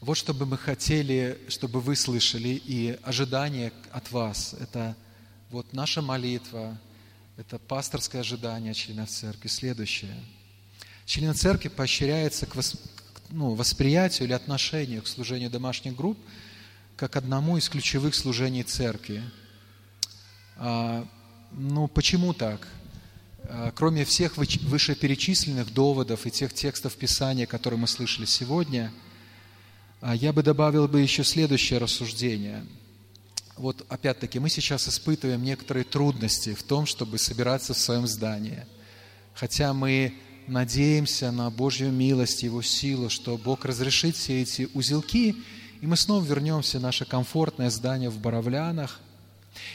Вот 0.00 0.16
что 0.16 0.32
бы 0.32 0.46
мы 0.46 0.56
хотели, 0.56 1.40
чтобы 1.48 1.80
вы 1.80 1.96
слышали, 1.96 2.50
и 2.50 2.96
ожидание 3.02 3.72
от 3.90 4.12
вас– 4.12 4.54
это 4.60 4.94
вот 5.50 5.72
наша 5.72 6.02
молитва– 6.02 6.78
это 7.40 7.58
пасторское 7.58 8.20
ожидание 8.20 8.74
членов 8.74 9.08
церкви. 9.08 9.48
Следующее. 9.48 10.14
Члены 11.06 11.32
церкви 11.32 11.68
поощряется 11.68 12.44
к 12.44 12.54
ну, 13.30 13.54
восприятию 13.54 14.26
или 14.26 14.34
отношению 14.34 15.00
к 15.00 15.06
служению 15.06 15.48
домашних 15.48 15.96
групп 15.96 16.18
как 16.96 17.16
одному 17.16 17.56
из 17.56 17.66
ключевых 17.70 18.14
служений 18.14 18.62
церкви. 18.62 19.22
А, 20.58 21.08
ну, 21.52 21.88
почему 21.88 22.34
так? 22.34 22.68
А, 23.44 23.72
кроме 23.74 24.04
всех 24.04 24.36
вышеперечисленных 24.36 25.72
доводов 25.72 26.26
и 26.26 26.30
тех 26.30 26.52
текстов 26.52 26.94
Писания, 26.94 27.46
которые 27.46 27.80
мы 27.80 27.86
слышали 27.86 28.26
сегодня, 28.26 28.92
а, 30.02 30.14
я 30.14 30.34
бы 30.34 30.42
добавил 30.42 30.88
бы 30.88 31.00
еще 31.00 31.24
следующее 31.24 31.78
рассуждение– 31.78 32.66
вот 33.60 33.84
опять-таки 33.90 34.38
мы 34.38 34.48
сейчас 34.48 34.88
испытываем 34.88 35.42
некоторые 35.42 35.84
трудности 35.84 36.54
в 36.54 36.62
том, 36.62 36.86
чтобы 36.86 37.18
собираться 37.18 37.74
в 37.74 37.78
своем 37.78 38.06
здании. 38.06 38.64
Хотя 39.34 39.74
мы 39.74 40.14
надеемся 40.46 41.30
на 41.30 41.50
Божью 41.50 41.92
милость, 41.92 42.42
Его 42.42 42.62
силу, 42.62 43.10
что 43.10 43.36
Бог 43.36 43.66
разрешит 43.66 44.16
все 44.16 44.40
эти 44.40 44.68
узелки, 44.72 45.36
и 45.82 45.86
мы 45.86 45.96
снова 45.96 46.24
вернемся 46.24 46.78
в 46.78 46.82
наше 46.82 47.04
комфортное 47.04 47.68
здание 47.68 48.08
в 48.08 48.18
Боровлянах. 48.18 48.98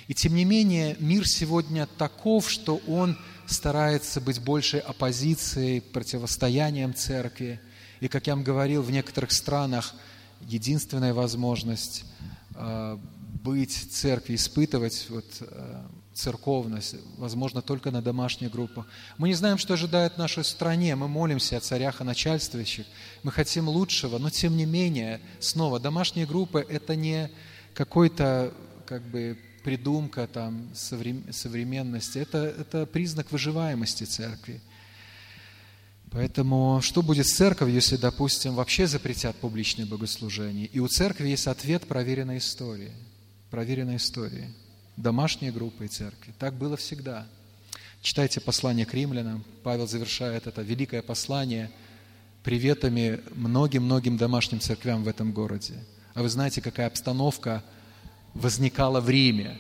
И 0.08 0.15
тем 0.15 0.34
не 0.34 0.45
менее, 0.45 0.98
мир 1.00 1.28
сегодня 1.28 1.86
таков, 1.86 2.50
что 2.50 2.78
он 2.88 3.15
старается 3.45 4.19
быть 4.19 4.41
большей 4.41 4.80
оппозицией, 4.80 5.82
противостоянием 5.82 6.95
церкви. 6.95 7.60
И, 8.00 8.08
как 8.08 8.26
я 8.26 8.34
вам 8.36 8.43
говорил, 8.43 8.82
в 8.82 8.89
некоторых 8.89 9.32
странах 9.32 9.93
единственная 10.41 11.13
возможность 11.13 12.06
а, 12.56 13.00
быть 13.45 13.71
церкви, 13.91 14.36
испытывать 14.36 15.05
вот, 15.10 15.25
э, 15.39 15.81
церковность, 16.13 16.95
возможно, 17.17 17.62
только 17.62 17.91
на 17.91 18.01
домашних 18.01 18.51
группах. 18.51 18.88
Мы 19.19 19.27
не 19.27 19.36
знаем, 19.36 19.60
что 19.60 19.75
ожидает 19.75 20.17
нашей 20.17 20.43
стране. 20.43 20.95
Мы 20.95 21.08
молимся 21.08 21.58
о 21.58 21.60
царях, 21.60 22.01
о 22.01 22.03
начальствующих. 22.03 22.88
Мы 23.23 23.31
хотим 23.31 23.69
лучшего, 23.69 24.17
но 24.17 24.29
тем 24.31 24.58
не 24.58 24.65
менее, 24.65 25.21
снова, 25.39 25.79
домашние 25.79 26.25
группы– 26.25 26.65
это 26.69 26.95
не 26.95 27.29
какой-то 27.75 28.51
как 28.88 29.03
бы 29.03 29.38
придумка 29.63 30.27
там, 30.27 30.67
современности. 30.73 32.17
Это, 32.17 32.38
это 32.38 32.86
признак 32.88 33.31
выживаемости 33.31 34.05
церкви. 34.05 34.60
Поэтому 36.12 36.79
что 36.81 37.01
будет 37.03 37.27
с 37.27 37.36
церковью, 37.36 37.75
если, 37.75 37.97
допустим, 37.97 38.55
вообще 38.55 38.88
запретят 38.88 39.36
публичные 39.36 39.86
богослужения? 39.86 40.65
И 40.65 40.79
у 40.79 40.88
церкви 40.88 41.27
есть 41.27 41.45
ответ 41.45 41.88
проверенной 41.88 42.39
истории– 42.39 42.91
проверенной 43.49 43.97
историей. 43.97 44.53
Домашние 44.97 45.51
группы 45.51 45.86
и 45.86 45.88
церкви. 45.88 46.34
Так 46.39 46.53
было 46.53 46.77
всегда. 46.77 47.27
Читайте 48.01 48.39
послание 48.39 48.86
к 48.86 48.93
римлянам. 48.93 49.43
Павел 49.63 49.88
завершает 49.88 50.47
это 50.47 50.62
великое 50.62 51.01
послание 51.01 51.71
приветами 52.43 53.21
многим-многим 53.34 54.17
домашним 54.17 54.60
церквям 54.60 55.03
в 55.03 55.08
этом 55.08 55.31
городе. 55.31 55.73
А 56.13 56.21
вы 56.21 56.29
знаете, 56.29 56.62
какая 56.62 56.88
обстановка 56.88 57.63
возникало 58.34 59.01
в 59.01 59.10
Риме. 59.10 59.58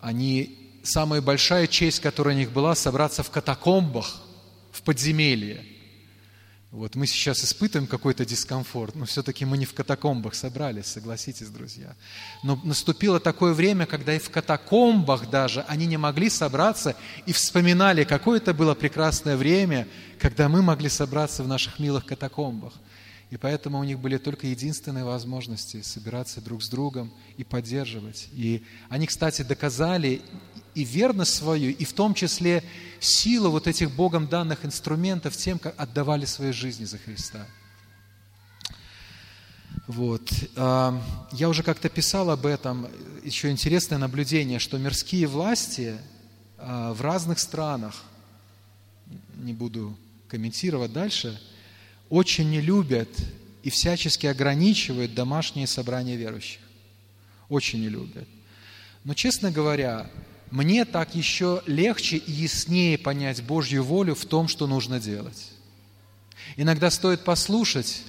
Они, 0.00 0.80
самая 0.82 1.20
большая 1.20 1.66
честь, 1.66 2.00
которая 2.00 2.34
у 2.34 2.38
них 2.38 2.52
была, 2.52 2.74
собраться 2.74 3.22
в 3.22 3.30
катакомбах, 3.30 4.22
в 4.72 4.82
подземелье– 4.82 5.64
вот 6.70 6.96
мы 6.96 7.06
сейчас 7.06 7.42
испытываем 7.42 7.86
какой-то 7.86 8.26
дискомфорт, 8.26 8.94
но 8.94 9.06
все-таки 9.06 9.46
мы 9.46 9.56
не 9.56 9.64
в 9.64 9.72
катакомбах 9.72 10.34
собрались, 10.34 10.86
согласитесь, 10.86 11.48
друзья. 11.48 11.96
Но 12.42 12.60
наступило 12.62 13.18
такое 13.20 13.54
время, 13.54 13.86
когда 13.86 14.14
и 14.14 14.18
в 14.18 14.28
катакомбах 14.28 15.30
даже 15.30 15.62
они 15.62 15.86
не 15.86 15.96
могли 15.96 16.28
собраться 16.28 16.94
и 17.24 17.32
вспоминали, 17.32 18.04
какое 18.04 18.36
это 18.36 18.52
было 18.52 18.74
прекрасное 18.74 19.38
время, 19.38 19.88
когда 20.18 20.50
мы 20.50 20.60
могли 20.60 20.90
собраться 20.90 21.42
в 21.42 21.48
наших 21.48 21.78
милых 21.78 22.04
катакомбах. 22.04 22.74
И 23.30 23.36
поэтому 23.36 23.78
у 23.78 23.84
них 23.84 23.98
были 23.98 24.18
только 24.18 24.46
единственные 24.46 25.04
возможности 25.04 25.80
собираться 25.82 26.40
друг 26.42 26.62
с 26.62 26.68
другом 26.68 27.12
и 27.36 27.44
поддерживать. 27.44 28.28
И 28.32 28.62
они, 28.88 29.06
кстати, 29.06 29.42
доказали 29.42 30.22
и 30.78 30.84
верность 30.84 31.34
свою, 31.34 31.72
и 31.72 31.84
в 31.84 31.92
том 31.92 32.14
числе 32.14 32.62
силу 33.00 33.50
вот 33.50 33.66
этих 33.66 33.90
Богом 33.90 34.28
данных 34.28 34.64
инструментов 34.64 35.36
тем, 35.36 35.58
как 35.58 35.74
отдавали 35.76 36.24
свои 36.24 36.52
жизни 36.52 36.84
за 36.84 36.98
Христа. 36.98 37.44
Вот. 39.88 40.30
А, 40.54 41.02
я 41.32 41.48
уже 41.48 41.64
как-то 41.64 41.88
писал 41.88 42.30
об 42.30 42.46
этом. 42.46 42.86
Еще 43.24 43.50
интересное 43.50 43.98
наблюдение, 43.98 44.60
что 44.60 44.78
мирские 44.78 45.26
власти 45.26 45.98
а, 46.58 46.92
в 46.92 47.00
разных 47.00 47.40
странах, 47.40 48.04
не 49.36 49.54
буду 49.54 49.98
комментировать 50.28 50.92
дальше, 50.92 51.40
очень 52.08 52.50
не 52.50 52.60
любят 52.60 53.08
и 53.64 53.70
всячески 53.70 54.26
ограничивают 54.26 55.12
домашние 55.12 55.66
собрания 55.66 56.14
верующих. 56.14 56.60
Очень 57.48 57.80
не 57.80 57.88
любят. 57.88 58.28
Но, 59.02 59.14
честно 59.14 59.50
говоря, 59.50 60.08
мне 60.50 60.84
так 60.84 61.14
еще 61.14 61.62
легче 61.66 62.16
и 62.16 62.30
яснее 62.30 62.96
понять 62.96 63.42
Божью 63.42 63.84
волю 63.84 64.14
в 64.14 64.24
том, 64.24 64.48
что 64.48 64.66
нужно 64.66 64.98
делать. 64.98 65.50
Иногда 66.56 66.90
стоит 66.90 67.24
послушать 67.24 68.02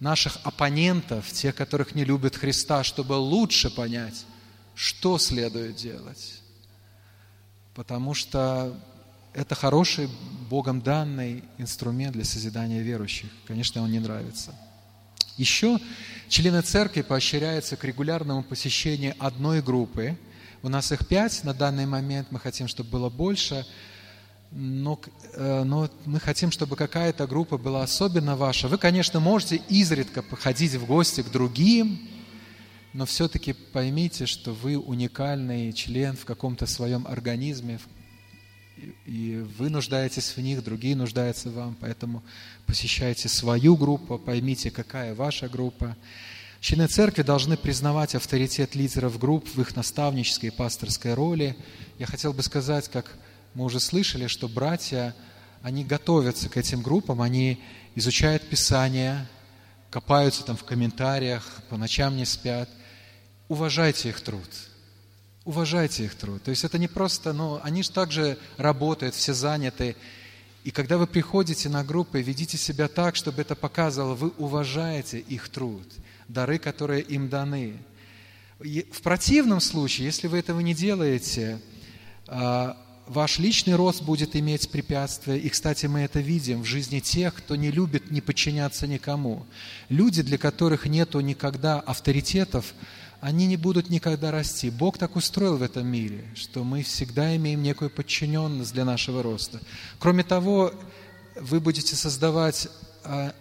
наших 0.00 0.38
оппонентов, 0.42 1.30
тех, 1.32 1.54
которых 1.54 1.94
не 1.94 2.04
любят 2.04 2.36
Христа, 2.36 2.82
чтобы 2.82 3.14
лучше 3.14 3.70
понять, 3.70 4.26
что 4.74 5.18
следует 5.18 5.76
делать. 5.76 6.40
Потому 7.74 8.14
что 8.14 8.76
это 9.32 9.54
хороший, 9.54 10.08
Богом 10.50 10.80
данный 10.80 11.44
инструмент 11.58 12.14
для 12.14 12.24
созидания 12.24 12.82
верующих. 12.82 13.30
Конечно, 13.46 13.82
он 13.82 13.92
не 13.92 14.00
нравится. 14.00 14.54
Еще 15.36 15.78
члены 16.28 16.62
церкви 16.62 17.02
поощряются 17.02 17.76
к 17.76 17.84
регулярному 17.84 18.42
посещению 18.42 19.14
одной 19.18 19.62
группы– 19.62 20.18
у 20.66 20.68
нас 20.68 20.90
их 20.90 21.06
пять 21.06 21.44
на 21.44 21.54
данный 21.54 21.86
момент, 21.86 22.32
мы 22.32 22.40
хотим, 22.40 22.66
чтобы 22.66 22.90
было 22.90 23.08
больше, 23.08 23.64
но, 24.50 25.00
э, 25.34 25.62
но 25.62 25.88
мы 26.06 26.18
хотим, 26.18 26.50
чтобы 26.50 26.74
какая-то 26.74 27.28
группа 27.28 27.56
была 27.56 27.84
особенно 27.84 28.34
ваша. 28.34 28.66
Вы, 28.66 28.76
конечно, 28.76 29.20
можете 29.20 29.62
изредка 29.68 30.22
походить 30.22 30.74
в 30.74 30.84
гости 30.84 31.22
к 31.22 31.30
другим, 31.30 32.00
но 32.94 33.06
все-таки 33.06 33.52
поймите, 33.52 34.26
что 34.26 34.52
вы 34.54 34.76
уникальный 34.76 35.72
член 35.72 36.16
в 36.16 36.24
каком-то 36.24 36.66
своем 36.66 37.06
организме, 37.06 37.78
и 39.04 39.46
вы 39.58 39.70
нуждаетесь 39.70 40.36
в 40.36 40.40
них, 40.40 40.64
другие 40.64 40.96
нуждаются 40.96 41.48
в 41.48 41.54
вам, 41.54 41.76
поэтому 41.80 42.24
посещайте 42.66 43.28
свою 43.28 43.76
группу, 43.76 44.18
поймите, 44.18 44.72
какая 44.72 45.14
ваша 45.14 45.48
группа. 45.48 45.96
Члены 46.60 46.86
церкви 46.88 47.22
должны 47.22 47.56
признавать 47.56 48.14
авторитет 48.14 48.74
лидеров 48.74 49.18
групп 49.18 49.48
в 49.54 49.60
их 49.60 49.76
наставнической 49.76 50.48
и 50.48 50.52
пасторской 50.52 51.14
роли. 51.14 51.56
Я 51.98 52.06
хотел 52.06 52.32
бы 52.32 52.42
сказать, 52.42 52.88
как 52.88 53.14
мы 53.54 53.64
уже 53.64 53.78
слышали, 53.78 54.26
что 54.26 54.48
братья, 54.48 55.14
они 55.62 55.84
готовятся 55.84 56.48
к 56.48 56.56
этим 56.56 56.82
группам, 56.82 57.20
они 57.20 57.62
изучают 57.94 58.48
Писание, 58.48 59.26
копаются 59.90 60.44
там 60.44 60.56
в 60.56 60.64
комментариях, 60.64 61.44
по 61.68 61.76
ночам 61.76 62.16
не 62.16 62.24
спят. 62.24 62.68
Уважайте 63.48 64.08
их 64.08 64.20
труд. 64.20 64.48
Уважайте 65.44 66.04
их 66.04 66.14
труд. 66.14 66.42
То 66.42 66.50
есть 66.50 66.64
это 66.64 66.78
не 66.78 66.88
просто, 66.88 67.32
ну, 67.32 67.60
они 67.62 67.82
же 67.82 67.90
также 67.90 68.38
работают, 68.56 69.14
все 69.14 69.34
заняты. 69.34 69.94
И 70.64 70.72
когда 70.72 70.98
вы 70.98 71.06
приходите 71.06 71.68
на 71.68 71.84
группы, 71.84 72.20
ведите 72.20 72.58
себя 72.58 72.88
так, 72.88 73.14
чтобы 73.14 73.42
это 73.42 73.54
показывало, 73.54 74.14
вы 74.14 74.30
уважаете 74.38 75.18
их 75.20 75.50
труд– 75.50 75.86
дары, 76.28 76.58
которые 76.58 77.02
им 77.02 77.28
даны. 77.28 77.76
В 78.58 79.02
противном 79.02 79.60
случае, 79.60 80.06
если 80.06 80.28
вы 80.28 80.38
этого 80.38 80.60
не 80.60 80.74
делаете, 80.74 81.60
а, 82.26 82.76
ваш 83.06 83.38
личный 83.38 83.74
рост 83.74 84.02
будет 84.02 84.34
иметь 84.36 84.70
препятствия. 84.70 85.38
И, 85.38 85.48
кстати, 85.48 85.86
мы 85.86 86.00
это 86.00 86.20
видим 86.20 86.62
в 86.62 86.66
жизни 86.66 87.00
тех, 87.00 87.34
кто 87.34 87.56
не 87.56 87.70
любит 87.70 88.10
не 88.10 88.20
подчиняться 88.20 88.86
никому. 88.86 89.46
Люди, 89.88 90.22
для 90.22 90.38
которых 90.38 90.86
нету 90.86 91.20
никогда 91.20 91.80
авторитетов, 91.80 92.74
они 93.20 93.46
не 93.46 93.56
будут 93.56 93.90
никогда 93.90 94.30
расти. 94.30 94.70
Бог 94.70 94.98
так 94.98 95.16
устроил 95.16 95.56
в 95.56 95.62
этом 95.62 95.86
мире, 95.86 96.24
что 96.34 96.64
мы 96.64 96.82
всегда 96.82 97.34
имеем 97.36 97.62
некую 97.62 97.90
подчиненность 97.90 98.72
для 98.72 98.84
нашего 98.84 99.22
роста. 99.22 99.60
Кроме 99.98 100.22
того, 100.22 100.72
вы 101.40 101.60
будете 101.60 101.96
создавать 101.96 102.68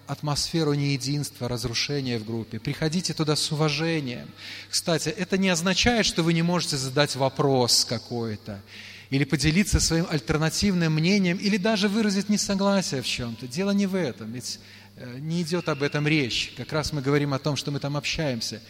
атмосферу 0.07 0.73
неединства, 0.73 1.47
разрушения 1.47 2.17
в 2.17 2.25
группе. 2.25 2.59
Приходите 2.59 3.13
туда 3.13 3.35
с 3.35 3.51
уважением. 3.51 4.27
Кстати, 4.69 5.09
это 5.09 5.37
не 5.37 5.49
означает, 5.49 6.05
что 6.05 6.23
вы 6.23 6.33
не 6.33 6.41
можете 6.41 6.77
задать 6.77 7.15
вопрос 7.15 7.85
какой-то, 7.85 8.61
или 9.09 9.23
поделиться 9.23 9.79
своим 9.79 10.07
альтернативным 10.09 10.93
мнением, 10.93 11.37
или 11.37 11.57
даже 11.57 11.87
выразить 11.87 12.29
несогласие 12.29 13.01
в 13.01 13.07
чем-то. 13.07 13.47
Дело 13.47 13.71
не 13.71 13.87
в 13.87 13.95
этом, 13.95 14.31
ведь 14.31 14.59
э, 14.97 15.17
не 15.19 15.41
идет 15.41 15.69
об 15.69 15.83
этом 15.83 16.07
речь. 16.07 16.53
Как 16.57 16.71
раз 16.73 16.93
мы 16.93 17.01
говорим 17.01 17.33
о 17.33 17.39
том, 17.39 17.55
что 17.55 17.71
мы 17.71 17.79
там 17.79 17.97
общаемся. 17.97 18.61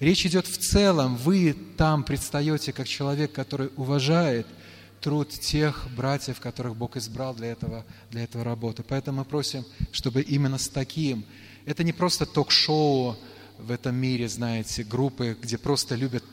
Речь 0.00 0.26
идет 0.26 0.46
в 0.46 0.58
целом, 0.58 1.16
вы 1.16 1.56
там 1.76 2.02
предстаете 2.02 2.72
как 2.72 2.88
человек, 2.88 3.32
который 3.32 3.70
уважает– 3.76 4.46
труд 5.04 5.28
тех 5.28 5.86
братьев, 5.94 6.40
которых 6.40 6.76
Бог 6.76 6.96
избрал 6.96 7.34
для 7.34 7.48
этого, 7.48 7.84
для 8.10 8.24
этого 8.24 8.42
работы. 8.42 8.82
Поэтому 8.82 9.18
мы 9.18 9.24
просим, 9.26 9.66
чтобы 9.92 10.22
именно 10.22 10.56
с 10.56 10.66
таким, 10.66 11.26
это 11.66 11.84
не 11.84 11.92
просто 11.92 12.24
ток-шоу 12.24 13.14
в 13.58 13.70
этом 13.70 13.94
мире, 13.96 14.30
знаете, 14.30 14.82
группы, 14.82 15.36
где 15.38 15.58
просто 15.58 15.94
любят 15.94 16.24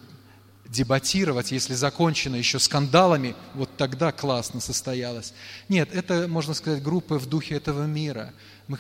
дебатировать, 0.70 1.52
если 1.52 1.74
закончено 1.74 2.38
еще 2.38 2.60
скандалами, 2.60 3.36
вот 3.56 3.76
тогда 3.76 4.14
классно 4.14 4.62
состоялось. 4.62 5.34
Нет, 5.68 5.90
это, 5.94 6.30
можно 6.30 6.54
сказать, 6.54 6.82
группы 6.82 7.16
в 7.16 7.26
духе 7.26 7.56
этого 7.56 7.86
мира. 7.88 8.34
Мы, 8.70 8.78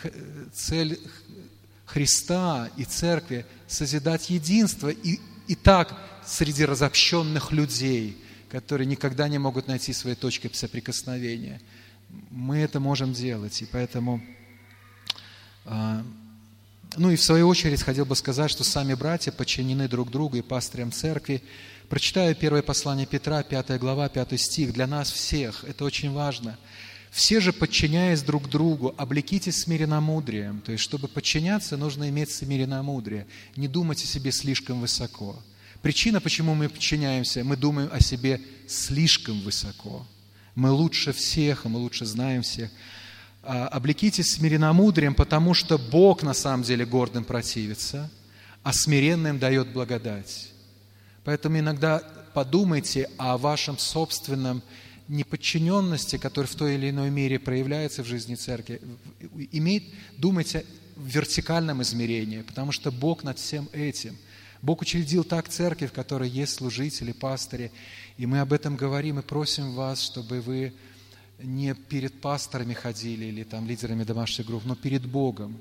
цель 0.53 1.01
Христа 1.85 2.69
и 2.77 2.85
Церкви– 2.85 3.45
созидать 3.67 4.29
единство 4.29 4.87
и, 4.87 5.19
и 5.47 5.55
так 5.55 5.93
среди 6.25 6.63
разобщенных 6.63 7.51
людей– 7.51 8.17
которые 8.51 8.85
никогда 8.85 9.29
не 9.29 9.39
могут 9.39 9.67
найти 9.67 9.93
своей 9.93 10.17
точки 10.17 10.49
соприкосновения. 10.51 11.61
Мы 12.29 12.57
это 12.57 12.81
можем 12.81 13.13
делать, 13.13 13.61
и 13.61 13.65
поэтому... 13.65 14.21
А, 15.65 16.03
ну 16.97 17.09
и 17.09 17.15
в 17.15 17.23
свою 17.23 17.47
очередь 17.47 17.81
хотел 17.81 18.05
бы 18.05 18.17
сказать, 18.17 18.51
что 18.51 18.65
сами 18.65 18.93
братья 18.93 19.31
подчинены 19.31 19.87
друг 19.87 20.11
другу 20.11 20.35
и 20.35 20.41
пастырям 20.41 20.91
церкви. 20.91 21.41
Прочитаю 21.87 22.35
первое 22.35 22.61
послание 22.61 23.05
Петра, 23.05 23.41
5 23.41 23.79
глава, 23.79 24.09
5 24.09 24.37
стих. 24.39 24.73
Для 24.73 24.87
нас 24.87 25.09
всех 25.09 25.63
это 25.63 25.85
очень 25.85 26.11
важно. 26.11 26.57
«Все 27.09 27.41
же, 27.41 27.51
подчиняясь 27.51 28.21
друг 28.21 28.49
другу, 28.49 28.93
облекитесь 28.97 29.61
смиренномудрием». 29.61 30.61
То 30.61 30.71
есть, 30.71 30.83
чтобы 30.83 31.09
подчиняться, 31.09 31.75
нужно 31.75 32.09
иметь 32.09 32.31
смиренномудрие. 32.31 33.27
Не 33.57 33.67
думать 33.67 34.01
о 34.01 34.07
себе 34.07 34.31
слишком 34.31 34.81
высоко– 34.81 35.41
Причина, 35.81 36.21
почему 36.21 36.53
мы 36.53 36.69
подчиняемся, 36.69 37.43
мы 37.43 37.57
думаем 37.57 37.89
о 37.91 37.99
себе 37.99 38.39
слишком 38.67 39.39
высоко. 39.41 40.05
Мы 40.53 40.69
лучше 40.69 41.11
всех, 41.11 41.65
мы 41.65 41.79
лучше 41.79 42.05
знаем 42.05 42.43
всех. 42.43 42.69
А, 43.41 43.67
облекитесь 43.67 44.35
смиренномудрием, 44.35 45.15
потому 45.15 45.55
что 45.55 45.79
Бог 45.79 46.21
на 46.21 46.33
самом 46.33 46.63
деле 46.63 46.85
гордым 46.85 47.23
противится, 47.23 48.11
а 48.61 48.73
смиренным 48.73 49.39
дает 49.39 49.73
благодать. 49.73 50.51
Поэтому 51.23 51.57
иногда 51.57 51.99
подумайте 52.35 53.09
о 53.17 53.39
вашем 53.39 53.79
собственном 53.79 54.61
неподчиненности, 55.07 56.17
которая 56.17 56.47
в 56.47 56.55
той 56.55 56.75
или 56.75 56.91
иной 56.91 57.09
мере 57.09 57.39
проявляется 57.39 58.03
в 58.03 58.07
жизни 58.07 58.35
церкви. 58.35 58.79
Имеет, 59.51 59.83
думайте 60.17 60.63
в 60.95 61.07
вертикальном 61.07 61.81
измерении, 61.81 62.43
потому 62.43 62.71
что 62.71 62.91
Бог 62.91 63.23
над 63.23 63.39
всем 63.39 63.67
этим– 63.73 64.15
Бог 64.61 64.81
учредил 64.81 65.23
так 65.23 65.49
церковь, 65.49 65.89
в 65.89 65.93
которой 65.93 66.29
есть 66.29 66.53
служители, 66.53 67.11
пастыри, 67.13 67.71
и 68.17 68.25
мы 68.25 68.39
об 68.39 68.53
этом 68.53 68.75
говорим 68.75 69.19
и 69.19 69.23
просим 69.23 69.73
вас, 69.73 70.01
чтобы 70.01 70.41
вы 70.41 70.73
не 71.39 71.73
перед 71.73 72.21
пасторами 72.21 72.73
ходили 72.73 73.25
или 73.25 73.43
там 73.43 73.67
лидерами 73.67 74.03
домашних 74.03 74.45
групп, 74.45 74.63
но 74.65 74.75
перед 74.75 75.05
Богом. 75.05 75.59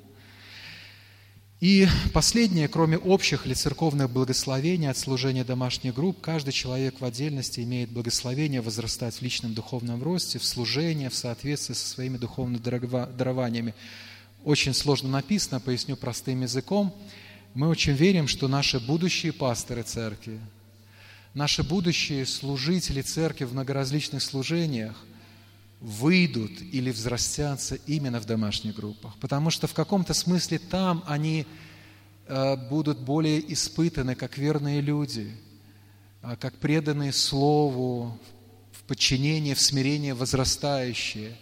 И 1.60 1.86
последнее, 2.14 2.68
кроме 2.68 2.96
общих 2.96 3.46
или 3.46 3.52
церковных 3.52 4.10
благословений 4.10 4.88
от 4.88 4.96
служения 4.96 5.44
домашних 5.44 5.94
групп, 5.94 6.18
каждый 6.20 6.52
человек 6.52 7.00
в 7.00 7.04
отдельности 7.04 7.60
имеет 7.60 7.90
благословение 7.90 8.62
возрастать 8.62 9.14
в 9.14 9.22
личном 9.22 9.52
духовном 9.52 10.02
росте, 10.02 10.38
в 10.38 10.44
служении, 10.44 11.08
в 11.08 11.14
соответствии 11.14 11.74
со 11.74 11.86
своими 11.86 12.16
духовными 12.16 12.58
дарованиями. 12.58 13.74
Очень 14.42 14.72
сложно 14.72 15.10
написано, 15.10 15.60
поясню 15.60 15.96
простым 15.96 16.40
языком. 16.40 16.94
Мы 17.52 17.68
очень 17.68 17.94
верим, 17.94 18.28
что 18.28 18.46
наши 18.46 18.78
будущие 18.78 19.32
пасторы 19.32 19.82
церкви, 19.82 20.38
наши 21.34 21.64
будущие 21.64 22.24
служители 22.24 23.02
церкви 23.02 23.44
в 23.44 23.52
многоразличных 23.52 24.22
служениях 24.22 24.96
выйдут 25.80 26.52
или 26.72 26.90
взрастятся 26.92 27.74
именно 27.86 28.20
в 28.20 28.26
домашних 28.26 28.76
группах. 28.76 29.16
Потому 29.18 29.50
что 29.50 29.66
в 29.66 29.74
каком-то 29.74 30.14
смысле 30.14 30.60
там 30.60 31.02
они 31.06 31.44
э, 32.28 32.56
будут 32.68 33.00
более 33.00 33.52
испытаны 33.52 34.14
как 34.14 34.38
верные 34.38 34.80
люди, 34.80 35.32
а, 36.22 36.36
как 36.36 36.54
преданные 36.54 37.12
Слову, 37.12 38.16
в 38.72 38.84
подчинении, 38.84 39.54
в 39.54 39.60
смирении 39.60 40.12
возрастающие. 40.12 41.36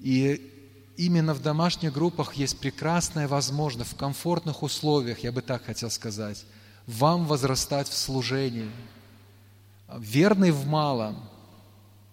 И 0.00 0.50
именно 0.96 1.34
в 1.34 1.42
домашних 1.42 1.92
группах 1.92 2.34
есть 2.34 2.58
прекрасная 2.58 3.28
возможность 3.28 3.92
в 3.92 3.96
комфортных 3.96 4.62
условиях, 4.62 5.20
я 5.20 5.32
бы 5.32 5.42
так 5.42 5.64
хотел 5.64 5.90
сказать, 5.90 6.44
вам 6.86 7.26
возрастать 7.26 7.88
в 7.88 7.96
служении. 7.96 8.70
Верный 9.98 10.50
в 10.50 10.66
малом, 10.66 11.28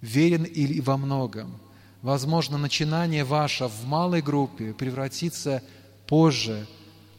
верен 0.02 0.44
или 0.44 0.80
во 0.82 0.98
многом. 0.98 1.60
Возможно, 2.02 2.58
начинание 2.58 3.24
ваше 3.24 3.67
в 3.67 3.86
малой 3.86 4.22
группе 4.22 4.74
превратится 4.74 5.63
позже 6.08 6.67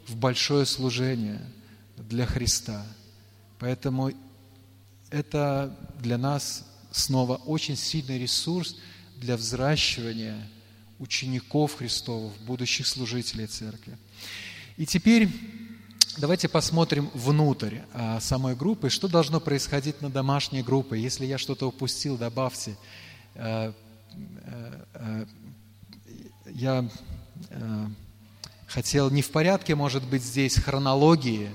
в 0.07 0.15
большое 0.15 0.65
служение 0.65 1.41
для 1.97 2.25
Христа. 2.25 2.85
Поэтому 3.59 4.11
это 5.09 5.75
для 5.99 6.17
нас 6.17 6.65
снова 6.91 7.35
очень 7.35 7.77
сильный 7.77 8.19
ресурс 8.19 8.75
для 9.17 9.37
взращивания 9.37 10.49
учеников 11.03 11.75
Христовых, 11.75 12.33
будущих 12.39 12.87
служителей 12.87 13.45
церкви. 13.45 13.97
И 14.77 14.85
теперь 14.85 15.27
давайте 16.17 16.47
посмотрим 16.47 17.11
внутрь 17.13 17.79
а, 17.93 18.21
самой 18.21 18.55
группы, 18.55 18.89
что 18.89 19.09
должно 19.09 19.41
происходить 19.41 20.01
на 20.01 20.09
домашней 20.09 20.63
группе. 20.63 20.97
Если 20.97 21.25
я 21.25 21.37
что-то 21.37 21.67
упустил, 21.67 22.17
добавьте. 22.17 22.77
А, 23.35 23.73
а, 24.93 25.25
я 26.45 26.89
хотел 28.67 29.09
не 29.09 29.21
в 29.21 29.29
порядке, 29.29 29.75
может 29.75 30.03
быть, 30.03 30.23
здесь 30.23 30.55
хронологии, 30.55 31.51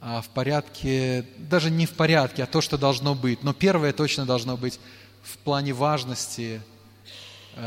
а 0.00 0.22
в 0.22 0.28
порядке, 0.28 1.26
даже 1.38 1.70
не 1.70 1.84
в 1.84 1.92
порядке, 1.92 2.44
а 2.44 2.46
то, 2.46 2.62
что 2.62 2.78
должно 2.78 3.14
быть. 3.14 3.42
Но 3.42 3.52
первое 3.52 3.92
точно 3.92 4.24
должно 4.24 4.56
быть 4.56 4.80
в 5.22 5.36
плане 5.38 5.74
важности– 5.74 6.62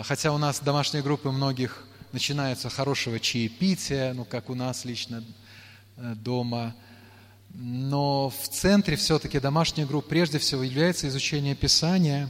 хотя 0.04 0.32
у 0.32 0.38
нас 0.38 0.60
домашние 0.60 1.04
группы 1.04 1.30
многих 1.32 1.86
начинаются 2.12 2.69
хорошего 2.69 3.19
чаепития, 3.19 4.13
ну, 4.13 4.26
как 4.26 4.50
у 4.50 4.56
нас 4.56 4.86
лично 4.86 5.24
э, 5.98 6.13
дома. 6.15 6.74
Но 7.54 8.30
в 8.30 8.50
центре 8.50 8.95
все-таки 8.95 9.39
домашних 9.39 9.88
групп 9.88 10.08
прежде 10.08 10.39
всего 10.39 10.63
является 10.63 11.08
изучение 11.08 11.56
Писания. 11.56 12.30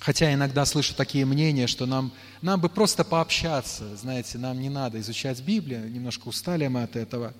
Хотя 0.00 0.32
иногда 0.32 0.64
слышу 0.64 0.94
такие 0.94 1.26
мнения, 1.26 1.66
что 1.66 1.86
нам, 1.86 2.12
нам 2.40 2.60
бы 2.60 2.68
просто 2.68 3.04
пообщаться, 3.04 3.96
знаете, 3.96 4.38
нам 4.38 4.58
не 4.60 4.70
надо 4.70 4.98
изучать 5.00 5.40
Библию, 5.42 5.90
немножко 5.90 6.28
устали 6.28 6.66
мы 6.68 6.82
от 6.84 6.96
этого. 6.96 7.34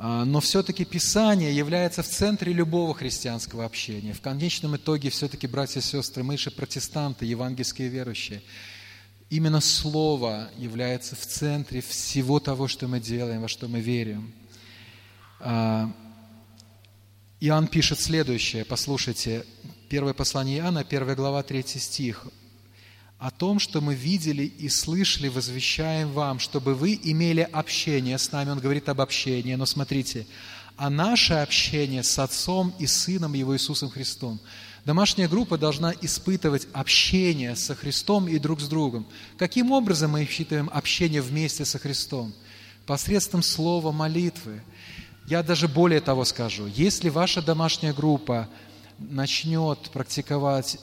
А, 0.00 0.24
но 0.24 0.40
все-таки 0.40 0.84
Писание 0.84 1.54
является 1.54 2.04
в 2.04 2.08
центре 2.08 2.52
любого 2.52 2.94
христианского 2.94 3.64
общения. 3.64 4.12
В 4.12 4.20
конечном 4.20 4.76
итоге 4.76 5.10
все-таки, 5.10 5.48
братья 5.48 5.80
и 5.80 5.82
сестры, 5.82 6.22
мы 6.22 6.38
же 6.38 6.52
протестанты, 6.52 7.26
евангельские 7.26 7.88
верующие. 7.88 8.40
Именно 9.28 9.60
Слово 9.60 10.50
является 10.56 11.16
в 11.16 11.26
центре 11.26 11.80
всего 11.80 12.38
того, 12.38 12.68
что 12.68 12.86
мы 12.86 13.00
делаем, 13.00 13.42
во 13.42 13.48
что 13.48 13.66
мы 13.66 13.80
верим. 13.80 14.32
А, 15.40 15.92
Иоанн 17.40 17.66
пишет 17.66 18.00
следующее, 18.00 18.64
послушайте, 18.64 19.44
первое 19.88 20.14
послание 20.14 20.58
Иоанна, 20.58 20.84
первая 20.84 21.16
глава, 21.16 21.42
третий 21.42 21.80
стих 21.80 22.26
о 23.18 23.30
том, 23.32 23.58
что 23.58 23.80
мы 23.80 23.94
видели 23.94 24.44
и 24.44 24.68
слышали, 24.68 25.28
возвещаем 25.28 26.12
вам, 26.12 26.38
чтобы 26.38 26.74
вы 26.74 26.98
имели 27.02 27.40
общение 27.40 28.16
с 28.16 28.30
нами. 28.30 28.50
Он 28.50 28.60
говорит 28.60 28.88
об 28.88 29.00
общении, 29.00 29.56
но 29.56 29.66
смотрите, 29.66 30.26
а 30.76 30.88
наше 30.88 31.34
общение 31.34 32.04
с 32.04 32.16
Отцом 32.20 32.72
и 32.78 32.86
Сыном 32.86 33.32
Его 33.32 33.56
Иисусом 33.56 33.90
Христом. 33.90 34.38
Домашняя 34.84 35.26
группа 35.28 35.58
должна 35.58 35.92
испытывать 36.00 36.68
общение 36.72 37.56
со 37.56 37.74
Христом 37.74 38.28
и 38.28 38.38
друг 38.38 38.60
с 38.60 38.68
другом. 38.68 39.06
Каким 39.36 39.72
образом 39.72 40.12
мы 40.12 40.24
считаем 40.24 40.70
общение 40.72 41.20
вместе 41.20 41.64
со 41.64 41.80
Христом? 41.80 42.32
Посредством 42.86 43.42
слова 43.42 43.90
молитвы. 43.90 44.62
Я 45.26 45.42
даже 45.42 45.66
более 45.66 46.00
того 46.00 46.24
скажу, 46.24 46.68
если 46.68 47.08
ваша 47.08 47.42
домашняя 47.42 47.92
группа 47.92 48.48
начнет 48.98 49.78
практиковать 49.90 50.78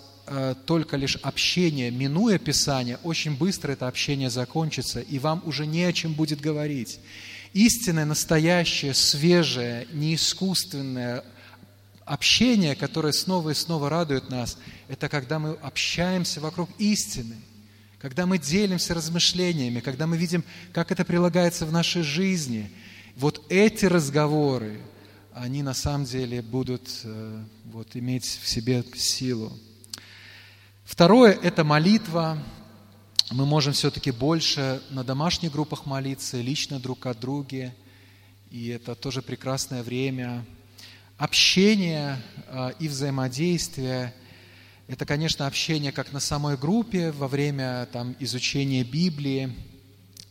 только 0.66 0.98
лишь 0.98 1.18
общение, 1.18 1.92
минуя 1.92 2.38
Писание, 2.40 2.98
очень 3.04 3.36
быстро 3.38 3.72
это 3.72 3.88
общение 3.88 4.30
закончится, 4.30 5.00
и 5.00 5.20
вам 5.20 5.44
уже 5.46 5.66
не 5.66 5.84
о 5.84 5.94
чем 5.94 6.14
будет 6.14 6.42
говорить. 6.42 7.00
Истинное, 7.54 8.06
настоящее, 8.06 8.94
свежее, 8.94 9.88
неискусственное 9.94 11.24
общение, 12.06 12.76
которое 12.76 13.14
снова 13.14 13.50
и 13.50 13.54
снова 13.54 13.90
радует 13.90 14.30
нас, 14.30 14.58
это 14.88 15.10
когда 15.10 15.40
мы 15.40 15.52
общаемся 15.62 16.40
вокруг 16.40 16.70
истины, 16.78 17.36
когда 18.00 18.26
мы 18.26 18.38
делимся 18.38 18.94
размышлениями, 18.94 19.80
когда 19.80 20.06
мы 20.06 20.18
видим, 20.18 20.44
как 20.72 20.92
это 20.92 21.04
прилагается 21.04 21.66
в 21.66 21.72
нашей 21.72 22.04
жизни. 22.04 22.72
Вот 23.16 23.44
эти 23.50 23.86
разговоры, 23.86 24.80
они 25.34 25.64
на 25.64 25.74
самом 25.74 26.06
деле 26.06 26.42
будут 26.42 26.88
э, 27.04 27.44
вот, 27.66 27.96
иметь 27.96 28.26
в 28.26 28.48
себе 28.48 28.84
силу. 28.96 29.58
Второе– 30.86 31.32
это 31.42 31.64
молитва. 31.64 32.38
Мы 33.32 33.48
можем 33.48 33.74
все-таки 33.74 34.12
больше 34.12 34.84
на 34.92 35.04
домашних 35.04 35.52
группах 35.52 35.88
молиться, 35.88 36.40
лично 36.40 36.80
друг 36.80 37.08
о 37.08 37.16
друге. 37.16 37.76
И 38.52 38.68
это 38.68 38.94
тоже 38.94 39.24
прекрасное 39.24 39.82
время. 39.82 40.46
Общение 41.18 42.22
а, 42.48 42.70
и 42.80 42.88
взаимодействие– 42.88 44.14
это, 44.88 45.08
конечно, 45.08 45.48
общение 45.48 45.92
как 45.92 46.14
на 46.14 46.20
самой 46.20 46.56
группе 46.56 47.12
во 47.12 47.28
время 47.28 47.88
там, 47.92 48.16
изучения 48.20 48.84
Библии 48.84 49.52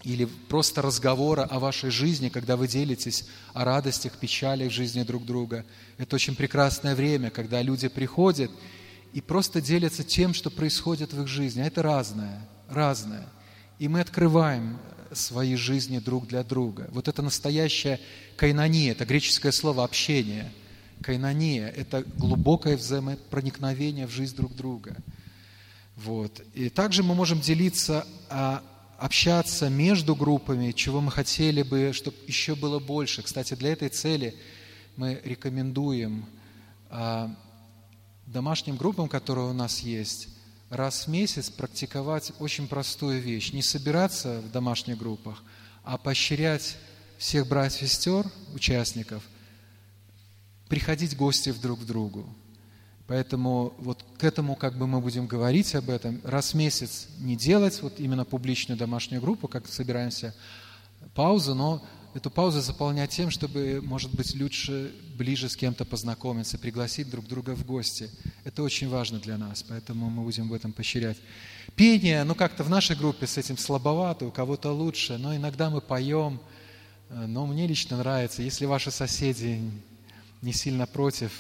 или 0.05 0.25
просто 0.25 0.83
разговора 0.83 1.43
о 1.43 1.59
вашей 1.59 1.91
жизни, 1.91 2.29
когда 2.29 2.57
вы 2.57 2.69
делитесь 2.69 3.27
о 3.55 3.65
радостях, 3.65 4.19
печалях 4.19 4.71
жизни 4.71 5.03
друг 5.03 5.27
друга. 5.27 5.67
Это 5.99 6.15
очень 6.15 6.37
прекрасное 6.37 6.95
время, 6.95 7.31
когда 7.31 7.61
люди 7.61 7.89
приходят– 7.89 8.53
и 9.15 9.21
просто 9.21 9.61
делятся 9.61 10.03
тем, 10.03 10.35
что 10.35 10.51
происходит 10.51 11.13
в 11.13 11.23
их 11.23 11.29
жизни. 11.29 11.61
А 11.61 11.67
это 11.67 11.83
разное, 11.83 12.47
разное. 12.69 13.27
И 13.79 13.87
мы 13.87 14.01
открываем 14.01 14.77
свои 15.13 15.55
жизни 15.55 16.01
друг 16.01 16.27
для 16.27 16.43
друга. 16.43 16.89
Вот 16.91 17.07
это 17.07 17.23
настоящая 17.23 18.01
кайнония, 18.37 18.91
это 18.91 19.05
греческое 19.05 19.53
слово 19.53 19.85
«общение». 19.85 20.53
Кайнония– 21.01 21.69
это 21.77 22.03
глубокое 22.17 22.77
взаимопроникновение 22.77 24.07
в 24.07 24.11
жизнь 24.11 24.35
друг 24.35 24.57
друга. 24.57 24.97
Вот. 25.97 26.43
И 26.55 26.69
также 26.69 27.03
мы 27.03 27.15
можем 27.15 27.41
делиться, 27.41 28.07
а, 28.31 28.65
общаться 28.99 29.69
между 29.69 30.17
группами, 30.17 30.73
чего 30.73 31.01
мы 31.01 31.13
хотели 31.13 31.63
бы, 31.63 31.93
чтобы 31.93 32.17
еще 32.27 32.55
было 32.55 32.81
больше. 32.81 33.23
Кстати, 33.23 33.55
для 33.55 33.73
этой 33.73 33.91
цели 33.91 34.35
мы 34.97 35.21
рекомендуем 35.25 36.27
а, 36.91 37.35
домашним 38.27 38.77
группам, 38.77 39.09
которые 39.09 39.49
у 39.49 39.53
нас 39.53 39.81
есть, 39.81 40.29
раз 40.71 41.07
в 41.07 41.09
месяц 41.09 41.51
практиковать 41.51 42.33
очень 42.39 42.69
простую 42.69 43.21
вещь. 43.21 43.53
Не 43.53 43.63
собираться 43.63 44.41
в 44.41 44.51
домашних 44.51 44.99
группах, 44.99 45.43
а 45.83 45.99
поощрять 45.99 46.77
всех 47.19 47.47
братьев 47.47 47.83
и 47.83 47.87
сестер, 47.87 48.27
участников, 48.55 49.23
приходить 50.69 51.17
гости 51.17 51.53
друг 51.53 51.81
к 51.81 51.85
другу. 51.85 52.27
Поэтому 53.07 53.75
вот 53.79 54.05
к 54.19 54.25
этому 54.25 54.57
как 54.57 54.77
бы 54.77 54.87
мы 54.87 55.01
будем 55.01 55.27
говорить 55.27 55.75
об 55.75 55.91
этом. 55.91 56.21
Раз 56.25 56.53
в 56.53 56.55
месяц 56.55 57.09
не 57.19 57.37
делать 57.37 57.83
вот 57.83 58.01
именно 58.01 58.25
публичную 58.25 58.79
домашнюю 58.79 59.21
группу, 59.21 59.47
как 59.47 59.69
собираемся, 59.69 60.35
паузу, 61.15 61.55
но 61.55 61.85
эту 62.15 62.31
паузу 62.31 62.61
заполнять 62.61 63.11
тем, 63.11 63.31
чтобы, 63.31 63.81
может 63.83 64.15
быть, 64.15 64.35
лучше 64.41 64.95
ближе 65.17 65.49
с 65.49 65.57
кем-то 65.57 65.85
познакомиться, 65.85 66.59
пригласить 66.59 67.11
друг 67.11 67.27
друга 67.27 67.55
в 67.55 67.67
гости. 67.67 68.11
Это 68.45 68.63
очень 68.63 68.89
важно 68.89 69.19
для 69.19 69.37
нас, 69.37 69.63
поэтому 69.63 70.09
мы 70.11 70.23
будем 70.23 70.49
в 70.49 70.55
этом 70.55 70.73
поощрять. 70.73 71.19
Пение, 71.77 72.25
ну 72.25 72.35
как-то 72.35 72.65
в 72.65 72.71
нашей 72.71 72.97
группе 72.97 73.27
с 73.27 73.37
этим 73.37 73.59
слабовато, 73.59 74.27
у 74.27 74.31
кого-то 74.31 74.73
лучше, 74.73 75.19
но 75.19 75.35
иногда 75.35 75.71
мы 75.71 75.81
поем, 75.81 76.41
Э, 77.15 77.27
но 77.27 77.47
мне 77.47 77.67
лично 77.67 77.97
нравится, 77.97 78.43
если 78.43 78.67
ваши 78.67 78.91
соседи 78.91 79.61
не 80.43 80.53
сильно 80.53 80.87
против, 80.87 81.33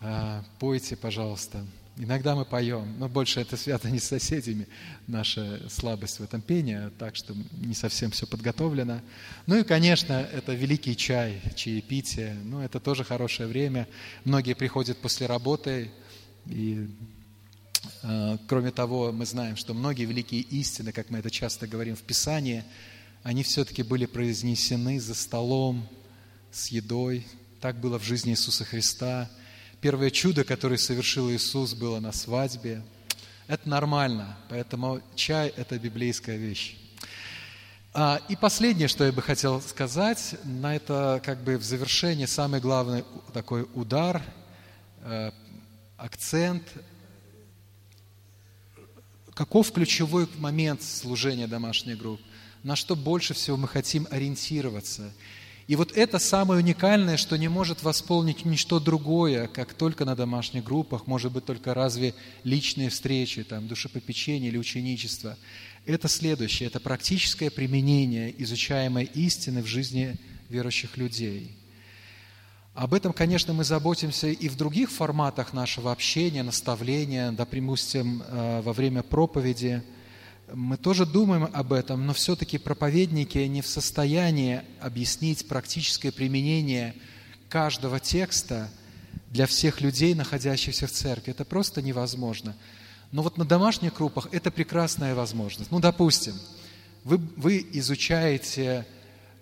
э, 0.00 0.42
пойте, 0.58 0.96
пожалуйста. 0.96 1.64
Иногда 2.00 2.36
мы 2.36 2.44
поем, 2.44 2.96
но 3.00 3.08
больше 3.08 3.40
это 3.40 3.56
связано 3.56 3.90
не 3.90 3.98
с 3.98 4.04
соседями, 4.04 4.68
наша 5.08 5.68
слабость 5.68 6.20
в 6.20 6.22
этом 6.22 6.40
пении, 6.40 6.90
так 6.96 7.16
что 7.16 7.34
не 7.50 7.74
совсем 7.74 8.12
все 8.12 8.24
подготовлено. 8.24 9.00
Ну 9.46 9.58
и, 9.58 9.64
конечно, 9.64 10.12
это 10.12 10.54
великий 10.54 10.96
чай, 10.96 11.42
чаепитие, 11.56 12.34
ну 12.44 12.60
это 12.60 12.78
тоже 12.78 13.02
хорошее 13.02 13.48
время. 13.48 13.88
Многие 14.24 14.54
приходят 14.54 14.96
после 14.98 15.26
работы, 15.26 15.90
и 16.46 16.88
э, 18.04 18.38
кроме 18.46 18.70
того, 18.70 19.10
мы 19.10 19.26
знаем, 19.26 19.56
что 19.56 19.74
многие 19.74 20.04
великие 20.04 20.42
истины, 20.42 20.92
как 20.92 21.10
мы 21.10 21.18
это 21.18 21.32
часто 21.32 21.66
говорим 21.66 21.96
в 21.96 22.02
Писании, 22.02 22.62
они 23.24 23.42
все-таки 23.42 23.82
были 23.82 24.06
произнесены 24.06 25.00
за 25.00 25.16
столом, 25.16 25.88
с 26.52 26.68
едой. 26.68 27.26
Так 27.60 27.80
было 27.80 27.98
в 27.98 28.04
жизни 28.04 28.34
Иисуса 28.34 28.64
Христа– 28.64 29.28
Первое 29.80 30.10
чудо, 30.10 30.42
которое 30.42 30.76
совершил 30.76 31.30
Иисус, 31.30 31.72
было 31.72 32.00
на 32.00 32.10
свадьбе. 32.10 32.82
Это 33.46 33.68
нормально, 33.68 34.36
поэтому 34.48 35.00
чай– 35.14 35.52
это 35.56 35.78
библейская 35.78 36.36
вещь. 36.36 36.76
А, 37.94 38.20
и 38.28 38.34
последнее, 38.34 38.88
что 38.88 39.04
я 39.04 39.12
бы 39.12 39.22
хотел 39.22 39.62
сказать, 39.62 40.34
на 40.42 40.74
это 40.74 41.22
как 41.24 41.44
бы 41.44 41.56
в 41.58 41.62
завершении 41.62 42.26
самый 42.26 42.58
главный 42.58 43.04
такой 43.32 43.68
удар, 43.74 44.20
э, 45.02 45.30
акцент. 45.96 46.64
Каков 49.32 49.70
ключевой 49.70 50.28
момент 50.38 50.82
служения 50.82 51.46
домашней 51.46 51.94
группы? 51.94 52.24
На 52.64 52.74
что 52.74 52.96
больше 52.96 53.32
всего 53.32 53.56
мы 53.56 53.68
хотим 53.68 54.08
ориентироваться– 54.10 55.12
и 55.68 55.76
вот 55.76 55.92
это 55.94 56.18
самое 56.18 56.62
уникальное, 56.62 57.18
что 57.18 57.36
не 57.36 57.48
может 57.48 57.82
восполнить 57.82 58.46
ничто 58.46 58.80
другое, 58.80 59.48
как 59.48 59.74
только 59.74 60.06
на 60.06 60.16
домашних 60.16 60.64
группах, 60.64 61.06
может 61.06 61.30
быть, 61.30 61.44
только 61.44 61.74
разве 61.74 62.14
личные 62.42 62.88
встречи, 62.88 63.44
там, 63.44 63.68
душепопечение 63.68 64.48
или 64.48 64.56
ученичество. 64.56 65.36
Это 65.84 66.08
следующее, 66.08 66.68
это 66.68 66.80
практическое 66.80 67.50
применение 67.50 68.34
изучаемой 68.42 69.04
истины 69.12 69.62
в 69.62 69.66
жизни 69.66 70.16
верующих 70.48 70.96
людей. 70.96 71.54
Об 72.72 72.94
этом, 72.94 73.12
конечно, 73.12 73.52
мы 73.52 73.62
заботимся 73.62 74.28
и 74.28 74.48
в 74.48 74.56
других 74.56 74.90
форматах 74.90 75.52
нашего 75.52 75.92
общения, 75.92 76.42
наставления, 76.42 77.30
допустим, 77.30 78.22
э, 78.26 78.62
во 78.62 78.72
время 78.72 79.02
проповеди– 79.02 79.82
мы 80.54 80.76
тоже 80.76 81.06
думаем 81.06 81.48
об 81.52 81.72
этом, 81.72 82.06
но 82.06 82.12
все-таки 82.12 82.58
проповедники 82.58 83.38
не 83.38 83.62
в 83.62 83.66
состоянии 83.66 84.62
объяснить 84.80 85.46
практическое 85.46 86.12
применение 86.12 86.94
каждого 87.48 88.00
текста 88.00 88.70
для 89.30 89.46
всех 89.46 89.80
людей, 89.80 90.14
находящихся 90.14 90.86
в 90.86 90.90
церкви. 90.90 91.32
Это 91.32 91.44
просто 91.44 91.82
невозможно. 91.82 92.56
Но 93.12 93.22
вот 93.22 93.38
на 93.38 93.44
домашних 93.44 93.94
группах 93.94 94.28
это 94.32 94.50
прекрасная 94.50 95.14
возможность. 95.14 95.70
Ну, 95.70 95.80
допустим, 95.80 96.34
вы, 97.04 97.18
вы 97.36 97.66
изучаете 97.72 98.86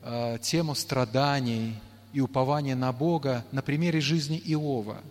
э, 0.02 0.38
тему 0.42 0.74
страданий 0.74 1.74
и 2.12 2.20
упования 2.20 2.76
на 2.76 2.92
Бога 2.92 3.44
на 3.52 3.62
примере 3.62 4.00
жизни 4.00 4.40
Иова. 4.44 5.02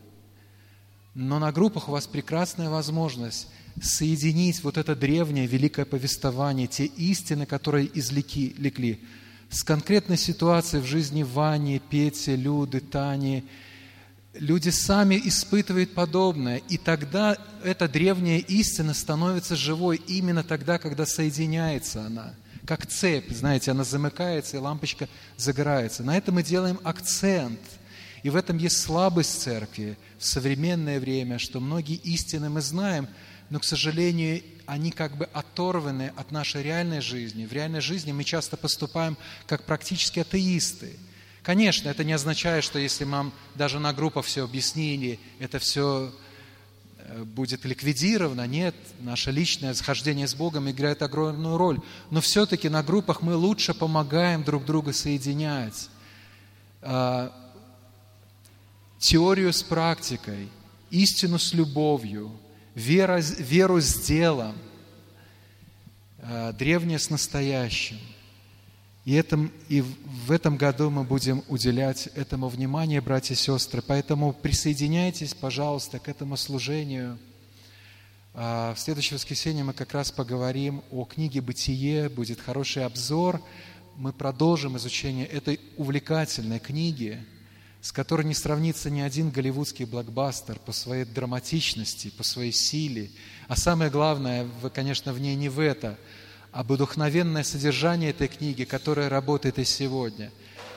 Но 1.13 1.39
на 1.39 1.51
группах 1.51 1.87
у 1.87 1.91
вас 1.91 2.07
прекрасная 2.07 2.69
возможность 2.69 3.47
соединить 3.81 4.63
вот 4.63 4.77
это 4.77 4.95
древнее 4.95 5.47
великое 5.47 5.85
повествование, 5.85 6.67
те 6.67 6.85
истины, 6.85 7.45
которые 7.45 7.89
излеки, 7.97 8.55
лекли, 8.57 9.01
с 9.49 9.63
конкретной 9.63 10.17
ситуацией 10.17 10.81
в 10.81 10.85
жизни 10.85 11.23
Вани, 11.23 11.79
Пети, 11.79 12.35
Люды, 12.35 12.79
Тани. 12.79 13.43
Люди 14.33 14.69
сами 14.69 15.21
испытывают 15.23 15.93
подобное, 15.93 16.57
и 16.69 16.77
тогда 16.77 17.37
эта 17.63 17.87
древняя 17.87 18.39
истина 18.39 18.93
становится 18.93 19.55
живой 19.55 20.01
именно 20.07 20.43
тогда, 20.43 20.77
когда 20.77 21.05
соединяется 21.05 22.05
она. 22.05 22.33
Как 22.65 22.85
цепь, 22.85 23.31
знаете, 23.31 23.71
она 23.71 23.83
замыкается, 23.83 24.57
и 24.57 24.59
лампочка 24.59 25.07
загорается. 25.37 26.03
На 26.03 26.17
это 26.17 26.31
мы 26.31 26.43
делаем 26.43 26.79
акцент. 26.83 27.59
И 28.23 28.29
в 28.31 28.35
этом 28.35 28.57
есть 28.57 28.81
слабость 28.81 29.39
церкви 29.41 29.97
в 30.17 30.25
современное 30.25 30.99
время, 30.99 31.37
что 31.37 31.59
многие 31.59 31.97
истины 31.97 32.49
мы 32.49 32.61
знаем– 32.61 33.07
но, 33.49 33.59
к 33.59 33.63
сожалению, 33.63 34.41
они 34.65 34.91
как 34.91 35.17
бы 35.17 35.25
оторваны 35.25 36.11
от 36.15 36.31
нашей 36.31 36.63
реальной 36.63 37.01
жизни. 37.01 37.45
В 37.45 37.53
реальной 37.53 37.81
жизни 37.81 38.11
мы 38.11 38.23
часто 38.23 38.57
поступаем 38.57 39.17
как 39.45 39.63
практически 39.63 40.19
атеисты. 40.19 40.97
Конечно, 41.43 41.89
это 41.89 42.03
не 42.03 42.13
означает, 42.13 42.63
что 42.63 42.79
если 42.79 43.03
нам 43.03 43.31
даже 43.53 43.79
на 43.79 43.93
группах 43.93 44.25
все 44.25 44.43
объяснили, 44.43 45.19
это 45.37 45.59
все 45.59 46.11
э, 46.97 47.23
будет 47.23 47.65
ликвидировано. 47.65 48.47
Нет, 48.47 48.75
наше 49.01 49.29
личное 49.29 49.75
схождение 49.75 50.27
с 50.27 50.33
Богом 50.33 50.69
играет 50.71 51.03
огромную 51.03 51.57
роль. 51.57 51.79
Но 52.09 52.19
все-таки 52.21 52.67
на 52.67 52.81
группах 52.81 53.21
мы 53.21 53.35
лучше 53.35 53.75
помогаем 53.75 54.43
друг 54.43 54.65
друга 54.65 54.91
соединять. 54.91 55.89
А, 56.81 57.31
теорию 58.97 59.53
с 59.53 59.61
практикой, 59.61 60.49
истину 60.89 61.37
с 61.37 61.53
любовью– 61.53 62.31
вера, 62.75 63.19
веру 63.19 63.79
с 63.79 63.95
делом, 64.05 64.55
э, 66.19 66.53
древнее 66.53 66.99
с 66.99 67.09
настоящим. 67.09 67.97
И, 69.05 69.13
этом, 69.13 69.51
и 69.69 69.81
в 69.81 70.31
этом 70.31 70.57
году 70.57 70.89
мы 70.89 71.03
будем 71.03 71.43
уделять 71.47 72.07
этому 72.15 72.49
внимание, 72.49 73.01
братья 73.01 73.35
и 73.35 73.37
сестры. 73.37 73.81
Поэтому 73.81 74.33
присоединяйтесь, 74.33 75.33
пожалуйста, 75.33 75.99
к 75.99 76.09
этому 76.09 76.37
служению. 76.37 77.19
А, 78.33 78.73
в 78.73 78.79
следующее 78.79 79.17
воскресенье 79.17 79.63
мы 79.63 79.73
как 79.73 79.93
раз 79.93 80.11
поговорим 80.11 80.83
о 80.91 81.05
книге 81.05 81.41
«Бытие», 81.41 82.09
будет 82.09 82.41
хороший 82.41 82.83
обзор. 82.83 83.41
Мы 83.95 84.11
продолжим 84.11 84.75
изучение 84.77 85.25
этой 85.27 85.59
увлекательной 85.77 86.59
книги– 86.59 87.23
с 87.85 87.91
которой 87.91 88.25
не 88.25 88.33
сравнится 88.33 88.89
ни 88.89 88.99
один 88.99 89.29
голливудский 89.29 89.85
блокбастер 89.85 90.57
по 90.57 90.71
своей 90.71 91.05
драматичности, 91.05 92.09
по 92.09 92.23
своей 92.23 92.51
силе. 92.51 93.11
А 93.47 93.55
самое 93.55 93.91
главное, 93.91 94.49
конечно, 94.73 95.13
в 95.13 95.19
ней 95.19 95.35
не 95.35 95.49
в 95.49 95.59
это, 95.59 95.95
а 96.51 96.63
вдохновенное 96.63 97.43
содержание 97.43 98.09
этой 98.09 98.27
книги, 98.27 98.63
которая 98.63 99.07
работает 99.07 99.59
и 99.59 99.65
сегодня. 99.65 100.31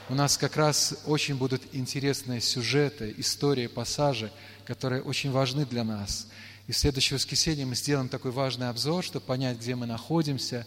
У 0.07 0.13
нас 0.13 0.37
как 0.37 0.55
раз 0.55 0.99
очень 1.07 1.33
будут 1.35 1.63
интересные 1.71 2.41
сюжеты, 2.41 3.11
истории, 3.17 3.65
пассажи, 3.65 4.31
которые 4.63 5.01
очень 5.01 5.31
важны 5.31 5.65
для 5.65 5.83
нас. 5.83 6.27
И 6.67 6.73
в 6.73 6.77
следующее 6.77 7.15
воскресенье 7.15 7.65
мы 7.65 7.75
сделаем 7.75 8.07
такой 8.07 8.29
важный 8.29 8.69
обзор, 8.69 9.03
чтобы 9.03 9.25
понять, 9.25 9.57
где 9.57 9.73
мы 9.73 9.87
находимся, 9.87 10.63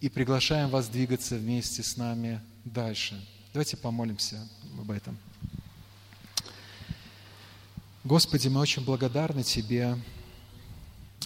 и 0.00 0.08
приглашаем 0.08 0.68
вас 0.68 0.88
двигаться 0.88 1.36
вместе 1.36 1.84
с 1.84 1.96
нами 1.96 2.40
дальше. 2.64 3.24
Давайте 3.52 3.76
помолимся 3.76 4.48
об 4.80 4.90
этом. 4.90 5.16
Господи, 8.06 8.46
мы 8.46 8.60
очень 8.60 8.84
благодарны 8.84 9.42
Тебе 9.42 9.98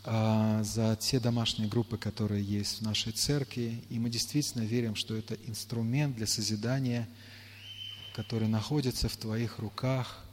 а, 0.02 0.62
за 0.62 0.96
те 0.96 1.20
домашние 1.20 1.68
группы, 1.68 1.98
которые 1.98 2.42
есть 2.42 2.78
в 2.78 2.80
нашей 2.80 3.12
церкви, 3.12 3.84
и 3.90 3.98
мы 3.98 4.08
действительно 4.08 4.62
верим, 4.62 4.94
что 4.94 5.14
это 5.14 5.34
инструмент 5.46 6.16
для 6.16 6.26
созидания, 6.26 7.06
который 8.14 8.48
находится 8.48 9.10
в 9.10 9.16
Твоих 9.18 9.58
руках, 9.58 10.24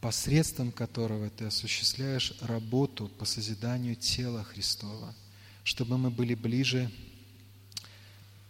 посредством 0.00 0.72
которого 0.72 1.28
Ты 1.28 1.44
осуществляешь 1.44 2.32
работу 2.40 3.08
по 3.18 3.26
созиданию 3.26 3.94
тела 3.94 4.42
Христова, 4.42 5.14
чтобы 5.64 5.98
мы 5.98 6.10
были 6.10 6.34
ближе 6.34 6.90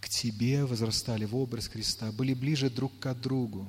к 0.01 0.09
Тебе, 0.09 0.65
возрастали 0.65 1.25
в 1.25 1.35
образ 1.35 1.67
Христа, 1.67 2.13
были 2.13 2.33
ближе 2.33 2.71
друг 2.71 2.97
к 3.01 3.13
другу, 3.15 3.69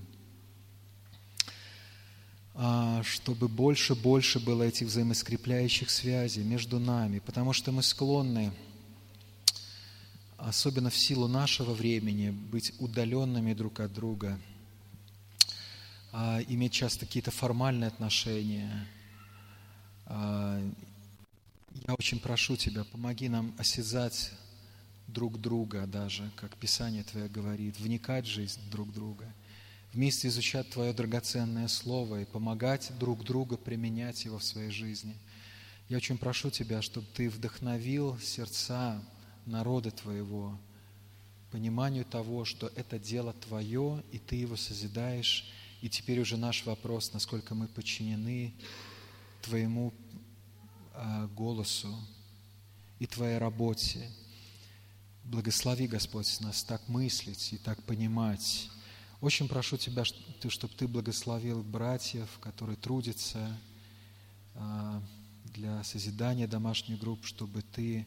чтобы 3.03 3.49
больше 3.49 3.95
больше 3.95 4.39
было 4.39 4.63
этих 4.63 4.87
взаимоскрепляющих 4.87 5.89
связей 5.89 6.43
между 6.43 6.79
нами, 6.79 7.19
потому 7.19 7.51
что 7.51 7.73
мы 7.73 7.83
склонны, 7.83 8.53
особенно 10.37 10.89
в 10.89 10.95
силу 10.95 11.27
нашего 11.27 11.73
времени, 11.73 12.29
быть 12.29 12.73
удаленными 12.79 13.53
друг 13.53 13.81
от 13.81 13.91
друга, 13.93 14.39
а, 16.13 16.39
иметь 16.47 16.71
часто 16.71 17.05
какие-то 17.05 17.31
формальные 17.31 17.89
отношения. 17.89 18.87
А, 20.05 20.61
я 21.87 21.93
очень 21.95 22.21
прошу 22.21 22.55
Тебя, 22.55 22.85
помоги 22.85 23.27
нам 23.27 23.53
осязать 23.57 24.31
друг 25.07 25.41
друга 25.41 25.85
даже, 25.87 26.31
как 26.37 26.55
Писание 26.55 27.03
Твое 27.03 27.27
говорит, 27.27 27.77
вникать 27.79 28.25
в 28.25 28.29
жизнь 28.29 28.61
друг 28.71 28.93
друга– 28.93 29.25
вместе 29.95 30.27
изучать 30.27 30.69
Твое 30.69 30.91
драгоценное 30.91 31.69
Слово 31.69 32.21
и 32.21 32.25
помогать 32.25 32.91
друг 32.99 33.23
другу 33.23 33.57
применять 33.57 34.25
его 34.25 34.39
в 34.39 34.43
своей 34.43 34.69
жизни. 34.69 35.15
Я 35.87 35.97
очень 35.97 36.17
прошу 36.17 36.51
Тебя, 36.51 36.81
чтобы 36.81 37.07
Ты 37.13 37.29
вдохновил 37.29 38.19
сердца 38.19 39.01
народа 39.45 39.91
Твоего 39.91 40.59
пониманию 41.49 42.03
того, 42.03 42.43
что 42.43 42.69
это 42.75 42.99
дело 42.99 43.31
Твое, 43.31 44.03
и 44.11 44.19
Ты 44.19 44.35
его 44.35 44.57
созидаешь. 44.57 45.49
И 45.81 45.87
теперь 45.87 46.19
уже 46.19 46.35
наш 46.35 46.65
вопрос, 46.65 47.13
насколько 47.13 47.55
мы 47.55 47.69
подчинены 47.69 48.53
Твоему 49.43 49.93
э, 50.93 51.27
голосу 51.27 51.95
и 52.99 53.07
Твоей 53.07 53.37
работе. 53.37 54.11
Благослови, 55.23 55.87
Господь, 55.87 56.41
нас 56.41 56.65
так 56.65 56.85
мыслить 56.89 57.53
и 57.53 57.57
так 57.57 57.81
понимать. 57.83 58.69
Очень 59.26 59.47
прошу 59.47 59.76
Тебя, 59.76 60.03
чтобы 60.05 60.73
Ты 60.76 60.88
благословил 60.88 61.63
братьев, 61.63 62.30
которые 62.41 62.78
трудятся 62.78 63.57
э, 64.53 65.01
для 65.45 65.84
созидания 65.84 66.45
домашних 66.45 66.99
групп, 66.99 67.26
чтобы 67.26 67.63
Ты 67.63 68.05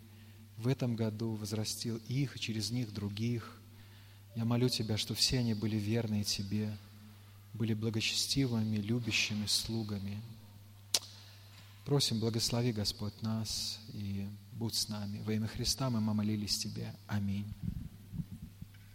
в 0.59 0.69
этом 0.69 0.95
году 0.95 1.35
возрастил 1.35 1.97
их 2.07 2.37
и 2.37 2.39
через 2.39 2.71
них 2.71 2.95
других. 2.95 3.61
Я 4.37 4.45
молю 4.45 4.69
Тебя, 4.69 4.97
что 4.97 5.16
все 5.16 5.41
они 5.41 5.55
были 5.55 5.75
верны 5.75 6.23
Тебе, 6.23 6.79
были 7.53 7.75
благочестивыми, 7.75 8.77
любящими 8.77 9.47
слугами. 9.47 10.23
Просим, 11.85 12.21
благослови, 12.21 12.71
Господь, 12.71 13.23
нас 13.23 13.81
и 13.93 14.25
будь 14.53 14.77
с 14.77 14.89
нами. 14.89 15.21
Во 15.25 15.33
имя 15.33 15.49
Христа 15.49 15.91
мы 15.91 16.01
молились 16.01 16.59
Тебе. 16.59 16.95
Аминь. 17.09 17.53